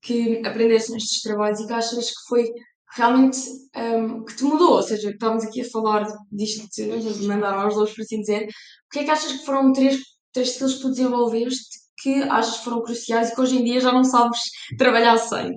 que 0.02 0.40
aprendeste 0.46 0.92
nestes 0.92 1.22
trabalhos 1.22 1.60
e 1.60 1.66
que 1.66 1.72
achas 1.72 2.10
que 2.10 2.28
foi 2.28 2.48
realmente 2.94 3.38
um, 3.76 4.24
que 4.24 4.36
te 4.36 4.44
mudou, 4.44 4.74
ou 4.74 4.82
seja, 4.82 5.10
estávamos 5.10 5.44
aqui 5.44 5.60
a 5.60 5.70
falar 5.70 6.06
disto 6.30 6.66
de 6.74 7.26
mandar 7.26 7.54
aos 7.54 7.74
lobos, 7.74 7.94
por 7.94 8.02
assim 8.02 8.20
dizer, 8.20 8.44
o 8.44 8.92
que 8.92 9.00
é 9.00 9.04
que 9.04 9.10
achas 9.10 9.32
que 9.32 9.44
foram 9.44 9.72
três, 9.72 10.00
três 10.32 10.50
skills 10.50 10.74
que 10.74 10.80
tu 10.82 10.90
desenvolveste 10.90 11.86
que 11.98 12.22
achas 12.24 12.58
que 12.58 12.64
foram 12.64 12.82
cruciais 12.82 13.30
e 13.30 13.34
que 13.34 13.40
hoje 13.40 13.56
em 13.56 13.64
dia 13.64 13.80
já 13.80 13.90
não 13.90 14.04
sabes 14.04 14.38
trabalhar 14.78 15.16
sem? 15.18 15.52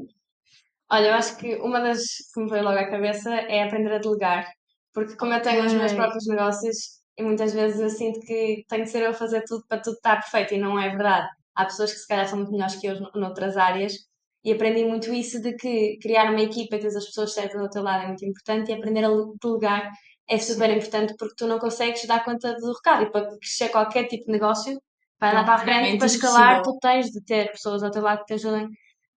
Olha, 0.92 1.08
eu 1.08 1.14
acho 1.14 1.38
que 1.38 1.56
uma 1.58 1.80
das 1.80 2.02
que 2.34 2.42
me 2.42 2.50
veio 2.50 2.64
logo 2.64 2.78
à 2.78 2.90
cabeça 2.90 3.30
é 3.30 3.64
aprender 3.64 3.94
a 3.94 4.00
delegar, 4.00 4.48
porque 4.94 5.16
como 5.16 5.34
eu 5.34 5.42
tenho 5.42 5.66
os 5.66 5.74
meus 5.74 5.94
próprios 5.94 6.26
negócios 6.28 6.99
e 7.20 7.24
muitas 7.24 7.54
vezes 7.54 7.82
eu 7.82 7.90
sinto 7.90 8.22
que 8.22 8.64
tenho 8.70 8.84
que 8.86 8.90
ser 8.90 9.04
eu 9.04 9.10
a 9.10 9.14
fazer 9.14 9.44
tudo 9.46 9.66
para 9.68 9.82
tudo 9.82 9.96
estar 9.96 10.22
perfeito 10.22 10.54
e 10.54 10.58
não 10.58 10.80
é 10.80 10.88
verdade. 10.90 11.28
Há 11.54 11.66
pessoas 11.66 11.92
que 11.92 12.00
se 12.00 12.08
calhar 12.08 12.26
são 12.26 12.38
muito 12.38 12.52
melhores 12.54 12.78
que 12.78 12.88
eu 12.88 12.98
noutras 13.14 13.58
áreas 13.58 13.94
e 14.42 14.54
aprendi 14.54 14.86
muito 14.86 15.14
isso 15.14 15.42
de 15.42 15.54
que 15.56 15.98
criar 16.02 16.32
uma 16.32 16.42
equipa 16.42 16.78
e 16.78 16.80
ter 16.80 16.88
as 16.88 17.06
pessoas 17.06 17.34
certas 17.34 17.62
do 17.62 17.70
teu 17.70 17.84
lado 17.84 18.06
é 18.06 18.08
muito 18.08 18.24
importante 18.24 18.72
e 18.72 18.74
aprender 18.74 19.04
a 19.04 19.10
delegar 19.44 19.92
é 20.30 20.38
super 20.38 20.70
importante 20.70 21.14
porque 21.18 21.36
tu 21.36 21.46
não 21.46 21.60
consegues 21.60 22.06
dar 22.08 22.24
conta 22.24 22.56
do 22.56 22.72
recado 22.72 23.04
e 23.04 23.12
para 23.12 23.28
crescer 23.38 23.68
qualquer 23.68 24.08
tipo 24.08 24.28
de 24.28 24.32
negócio, 24.32 24.80
para 25.18 25.32
andar 25.32 25.44
para 25.44 25.56
a 25.56 25.60
frente, 25.60 25.98
para 25.98 26.08
escalar, 26.08 26.62
tu 26.62 26.78
tens 26.80 27.08
de 27.08 27.22
ter 27.26 27.52
pessoas 27.52 27.84
ao 27.84 27.92
teu 27.92 28.02
lado 28.02 28.20
que 28.20 28.28
te 28.28 28.34
ajudem 28.36 28.70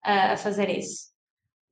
a 0.02 0.36
fazer 0.36 0.68
isso. 0.70 1.11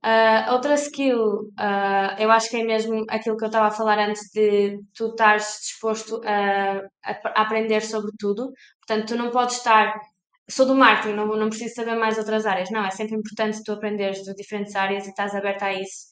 Uh, 0.03 0.53
outra 0.53 0.75
skill, 0.77 1.51
uh, 1.61 2.17
eu 2.19 2.31
acho 2.31 2.49
que 2.49 2.57
é 2.57 2.65
mesmo 2.65 3.05
aquilo 3.09 3.37
que 3.37 3.45
eu 3.45 3.49
estava 3.49 3.67
a 3.67 3.71
falar 3.71 3.99
antes 3.99 4.31
de 4.35 4.81
tu 4.95 5.09
estares 5.09 5.59
disposto 5.61 6.21
a, 6.25 6.81
a, 7.05 7.43
aprender 7.43 7.83
sobre 7.83 8.11
tudo. 8.19 8.51
Portanto, 8.87 9.09
tu 9.09 9.17
não 9.17 9.31
podes 9.31 9.57
estar 9.57 9.95
sou 10.51 10.67
do 10.67 10.75
marketing, 10.75 11.15
não, 11.15 11.27
não 11.37 11.49
preciso 11.49 11.75
saber 11.75 11.97
mais 11.97 12.19
outras 12.19 12.47
áreas. 12.47 12.71
Não, 12.71 12.85
é 12.85 12.91
sempre 12.91 13.17
importante 13.17 13.63
tu 13.65 13.73
aprenderes 13.73 14.23
de 14.23 14.35
diferentes 14.35 14.75
áreas 14.75 15.07
e 15.07 15.11
estás 15.11 15.35
aberta 15.35 15.67
a 15.67 15.75
isso. 15.75 16.07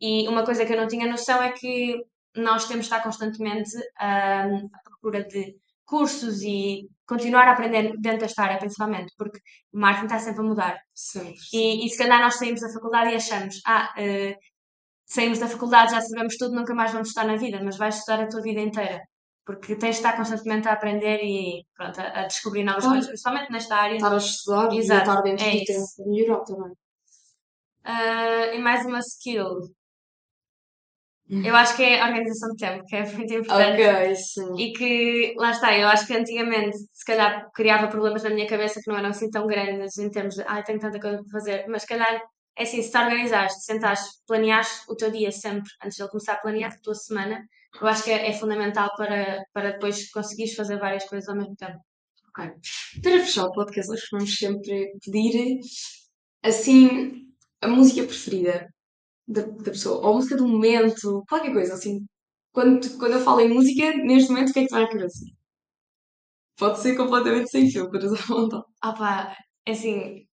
E 0.00 0.28
uma 0.28 0.44
coisa 0.44 0.64
que 0.64 0.72
eu 0.72 0.76
não 0.76 0.86
tinha 0.88 1.06
noção 1.06 1.42
é 1.42 1.52
que 1.52 1.96
nós 2.36 2.66
temos 2.66 2.86
de 2.86 2.92
estar 2.92 3.02
constantemente 3.02 3.76
um, 3.76 4.68
à 4.72 4.78
procura 4.84 5.24
de 5.24 5.56
cursos 5.90 6.42
e 6.42 6.88
continuar 7.04 7.48
a 7.48 7.52
aprender 7.52 7.92
dentro 7.98 8.20
desta 8.20 8.44
área, 8.44 8.58
principalmente, 8.58 9.12
porque 9.18 9.38
o 9.72 9.78
marketing 9.78 10.06
está 10.06 10.18
sempre 10.20 10.40
a 10.42 10.44
mudar. 10.44 10.76
Sim. 10.94 11.34
E, 11.52 11.84
e 11.84 11.90
se 11.90 11.98
calhar 11.98 12.20
nós 12.20 12.36
saímos 12.36 12.60
da 12.60 12.72
faculdade 12.72 13.10
e 13.10 13.16
achamos, 13.16 13.56
ah, 13.66 13.92
uh, 13.98 14.34
saímos 15.06 15.40
da 15.40 15.48
faculdade, 15.48 15.92
já 15.92 16.00
sabemos 16.00 16.36
tudo, 16.36 16.54
nunca 16.54 16.74
mais 16.74 16.92
vamos 16.92 17.08
estar 17.08 17.24
na 17.24 17.36
vida, 17.36 17.60
mas 17.64 17.76
vais 17.76 17.96
estudar 17.98 18.22
a 18.22 18.28
tua 18.28 18.42
vida 18.42 18.60
inteira 18.60 19.00
porque 19.44 19.74
tens 19.74 19.96
de 19.96 20.02
estar 20.02 20.16
constantemente 20.16 20.68
a 20.68 20.72
aprender 20.74 21.18
e 21.24 21.64
pronto, 21.74 22.00
a, 22.00 22.20
a 22.20 22.26
descobrir 22.26 22.62
novas 22.62 22.84
coisas, 22.84 23.06
principalmente 23.06 23.50
nesta 23.50 23.74
área. 23.74 23.96
Estar 23.96 24.12
a 24.12 24.16
estudar 24.16 24.72
Exato, 24.72 24.78
e 24.78 25.10
estar 25.10 25.22
dentro 25.22 25.44
é 25.44 25.50
do 25.50 25.64
tempo 25.64 25.86
melhorar 26.06 26.44
também. 26.44 26.72
Uh, 27.82 28.54
e 28.54 28.58
mais 28.58 28.86
uma 28.86 29.00
skill. 29.00 29.74
Hum. 31.30 31.44
Eu 31.44 31.54
acho 31.54 31.76
que 31.76 31.84
é 31.84 32.00
a 32.00 32.06
organização 32.06 32.50
de 32.50 32.56
tempo, 32.56 32.84
que 32.84 32.96
é 32.96 33.06
muito 33.12 33.32
importante. 33.32 33.82
Ok, 33.82 34.14
sim. 34.16 34.54
E 34.58 34.72
que, 34.72 35.34
lá 35.36 35.52
está, 35.52 35.78
eu 35.78 35.86
acho 35.86 36.04
que 36.06 36.14
antigamente, 36.14 36.76
se 36.92 37.04
calhar, 37.04 37.48
criava 37.54 37.86
problemas 37.86 38.24
na 38.24 38.30
minha 38.30 38.48
cabeça 38.48 38.80
que 38.82 38.90
não 38.90 38.98
eram 38.98 39.10
assim 39.10 39.30
tão 39.30 39.46
grandes 39.46 39.96
em 39.96 40.10
termos 40.10 40.34
de, 40.34 40.42
ai, 40.46 40.64
tenho 40.64 40.80
tanta 40.80 40.98
coisa 40.98 41.18
para 41.18 41.30
fazer, 41.30 41.66
mas 41.68 41.82
se 41.82 41.88
calhar 41.88 42.20
é 42.58 42.62
assim, 42.64 42.82
se 42.82 42.90
te 42.90 42.98
organizares, 42.98 43.54
te 43.54 43.64
sentares, 43.64 44.00
planeares 44.26 44.84
o 44.88 44.96
teu 44.96 45.10
dia 45.12 45.30
sempre, 45.30 45.70
antes 45.84 45.96
de 45.96 46.02
ele 46.02 46.10
começar 46.10 46.32
a 46.32 46.40
planear 46.40 46.72
a 46.72 46.82
tua 46.82 46.94
semana, 46.94 47.40
eu 47.80 47.86
acho 47.86 48.02
que 48.02 48.10
é, 48.10 48.28
é, 48.28 48.32
fundamental 48.32 48.90
para, 48.96 49.40
para 49.52 49.70
depois 49.70 50.10
conseguires 50.10 50.56
fazer 50.56 50.78
várias 50.80 51.04
coisas 51.04 51.28
ao 51.28 51.36
mesmo 51.36 51.54
tempo. 51.54 51.78
Ok. 52.30 52.50
Para 53.02 53.20
fechar 53.20 53.44
o 53.44 53.52
podcast, 53.52 53.90
nós 53.90 54.02
vamos 54.10 54.36
sempre 54.36 54.92
pedir, 55.04 55.60
assim, 56.42 57.24
a 57.60 57.68
música 57.68 58.04
preferida 58.04 58.68
da, 59.30 59.42
da 59.42 59.70
pessoa, 59.70 60.06
ou 60.06 60.14
música 60.14 60.36
do 60.36 60.46
momento, 60.46 61.24
qualquer 61.28 61.52
coisa, 61.52 61.74
assim. 61.74 62.04
Quando, 62.52 62.98
quando 62.98 63.12
eu 63.12 63.20
falo 63.20 63.40
em 63.40 63.48
música, 63.48 63.96
neste 63.98 64.30
momento, 64.30 64.50
o 64.50 64.52
que 64.52 64.60
é 64.60 64.64
que 64.64 64.70
vai 64.70 64.84
à 64.84 64.88
cabeça? 64.88 65.24
Pode 66.58 66.80
ser 66.80 66.96
completamente 66.96 67.50
sem 67.50 67.70
filtros, 67.70 68.12
à 68.12 68.26
vontade. 68.26 68.64
Ah 68.82 68.92
pá, 68.92 69.36
é 69.66 69.72
assim, 69.72 70.26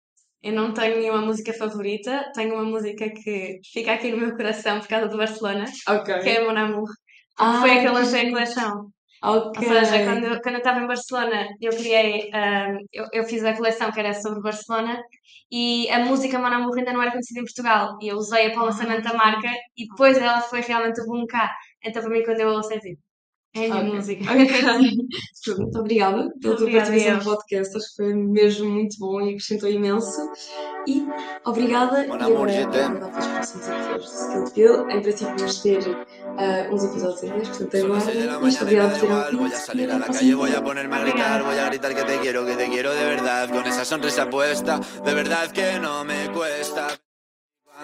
eu 0.41 0.53
não 0.53 0.73
tenho 0.73 0.97
nenhuma 0.97 1.21
música 1.21 1.53
favorita, 1.53 2.31
tenho 2.33 2.55
uma 2.55 2.63
música 2.63 3.09
que 3.09 3.59
fica 3.71 3.93
aqui 3.93 4.11
no 4.11 4.17
meu 4.17 4.35
coração 4.35 4.79
por 4.79 4.87
causa 4.87 5.07
do 5.07 5.17
Barcelona, 5.17 5.65
okay. 5.87 6.19
que 6.19 6.29
é 6.29 6.45
Mon 6.45 6.57
Amour. 6.57 6.89
Ah, 7.37 7.59
foi 7.59 7.71
aquela 7.71 8.01
que... 8.01 8.31
coleção. 8.31 8.89
Okay. 9.25 9.67
Ou 9.67 9.73
seja, 9.73 10.03
quando, 10.05 10.41
quando 10.41 10.55
eu 10.55 10.59
estava 10.59 10.79
em 10.79 10.87
Barcelona, 10.87 11.47
eu 11.59 11.71
criei, 11.71 12.29
um, 12.31 12.77
eu, 12.93 13.07
eu 13.11 13.23
fiz 13.23 13.43
a 13.43 13.55
coleção 13.55 13.91
que 13.91 13.99
era 13.99 14.13
sobre 14.13 14.39
Barcelona 14.39 15.01
e 15.51 15.89
a 15.89 15.99
música 16.05 16.37
Mon 16.37 16.45
Amour 16.45 16.77
ainda 16.77 16.93
não 16.93 17.01
era 17.01 17.11
conhecida 17.11 17.39
em 17.39 17.43
Portugal 17.43 17.97
e 18.01 18.07
eu 18.09 18.17
usei-a 18.17 18.51
para 18.51 18.61
o 18.61 18.65
lançamento 18.65 19.03
da 19.03 19.13
marca 19.13 19.49
e 19.75 19.87
depois 19.87 20.17
ela 20.17 20.41
foi 20.41 20.61
realmente 20.61 21.01
o 21.01 21.05
boom 21.05 21.25
cá. 21.25 21.51
Então 21.83 22.03
para 22.03 22.11
mim 22.11 22.23
quando 22.23 22.39
eu 22.39 22.49
ouço 22.49 22.71
é 22.73 22.79
tipo, 22.79 23.01
é 23.55 23.71
a 23.71 23.83
minha 23.83 23.95
música. 23.95 24.23
Okay. 24.23 25.55
muito 25.57 25.79
obrigada 25.79 26.29
pela 26.41 26.55
tua 26.57 26.71
participação 26.71 27.17
no 27.17 27.23
podcast. 27.23 27.77
Acho 27.77 27.89
que 27.89 27.95
foi 27.95 28.13
mesmo 28.13 28.69
muito 28.69 28.97
bom 28.99 29.21
e 29.21 29.29
acrescentou 29.29 29.69
imenso. 29.69 30.29
E 30.87 31.07
obrigada 31.45 32.05
e 32.05 32.11
agora 32.11 32.67
para 32.67 33.19
os 33.19 33.27
próximos 33.27 33.67
episódios 33.67 34.11
do 34.11 34.43
Skill 34.45 34.89
Em 34.89 35.01
princípio 35.01 35.35
vamos 35.37 35.61
ter 35.61 35.87
uh, 35.87 36.73
uns 36.73 36.83
episódios 36.83 37.23
em 37.23 37.27
inglês, 37.27 37.49
portanto 37.49 37.85
agora. 37.85 38.39
Muito 38.39 38.61
obrigada 38.61 38.89
por 38.89 38.99
terem 38.99 39.15
ouvido. 39.15 39.37
Voy 39.37 39.53
a 39.53 39.57
salir 39.57 39.91
a 39.91 39.97
la 39.97 40.05
calle, 40.07 40.35
voy 40.35 40.55
a 40.55 40.61
ponerme 40.61 40.95
a 40.95 40.99
gritar, 40.99 41.43
voy 41.43 41.57
a 41.57 41.65
gritar 41.69 41.95
que 41.95 42.03
te 42.03 42.19
quiero, 42.19 42.45
que 42.45 42.55
te 42.55 42.69
quiero 42.69 42.93
de 42.93 43.05
verdad, 43.05 43.49
con 43.49 43.65
esa 43.65 43.85
sonrisa 43.85 44.29
puesta, 44.29 44.79
de 45.03 45.13
verdad 45.13 45.51
que 45.51 45.79
no 45.79 46.03
me 46.03 46.29
cuesta. 46.33 46.87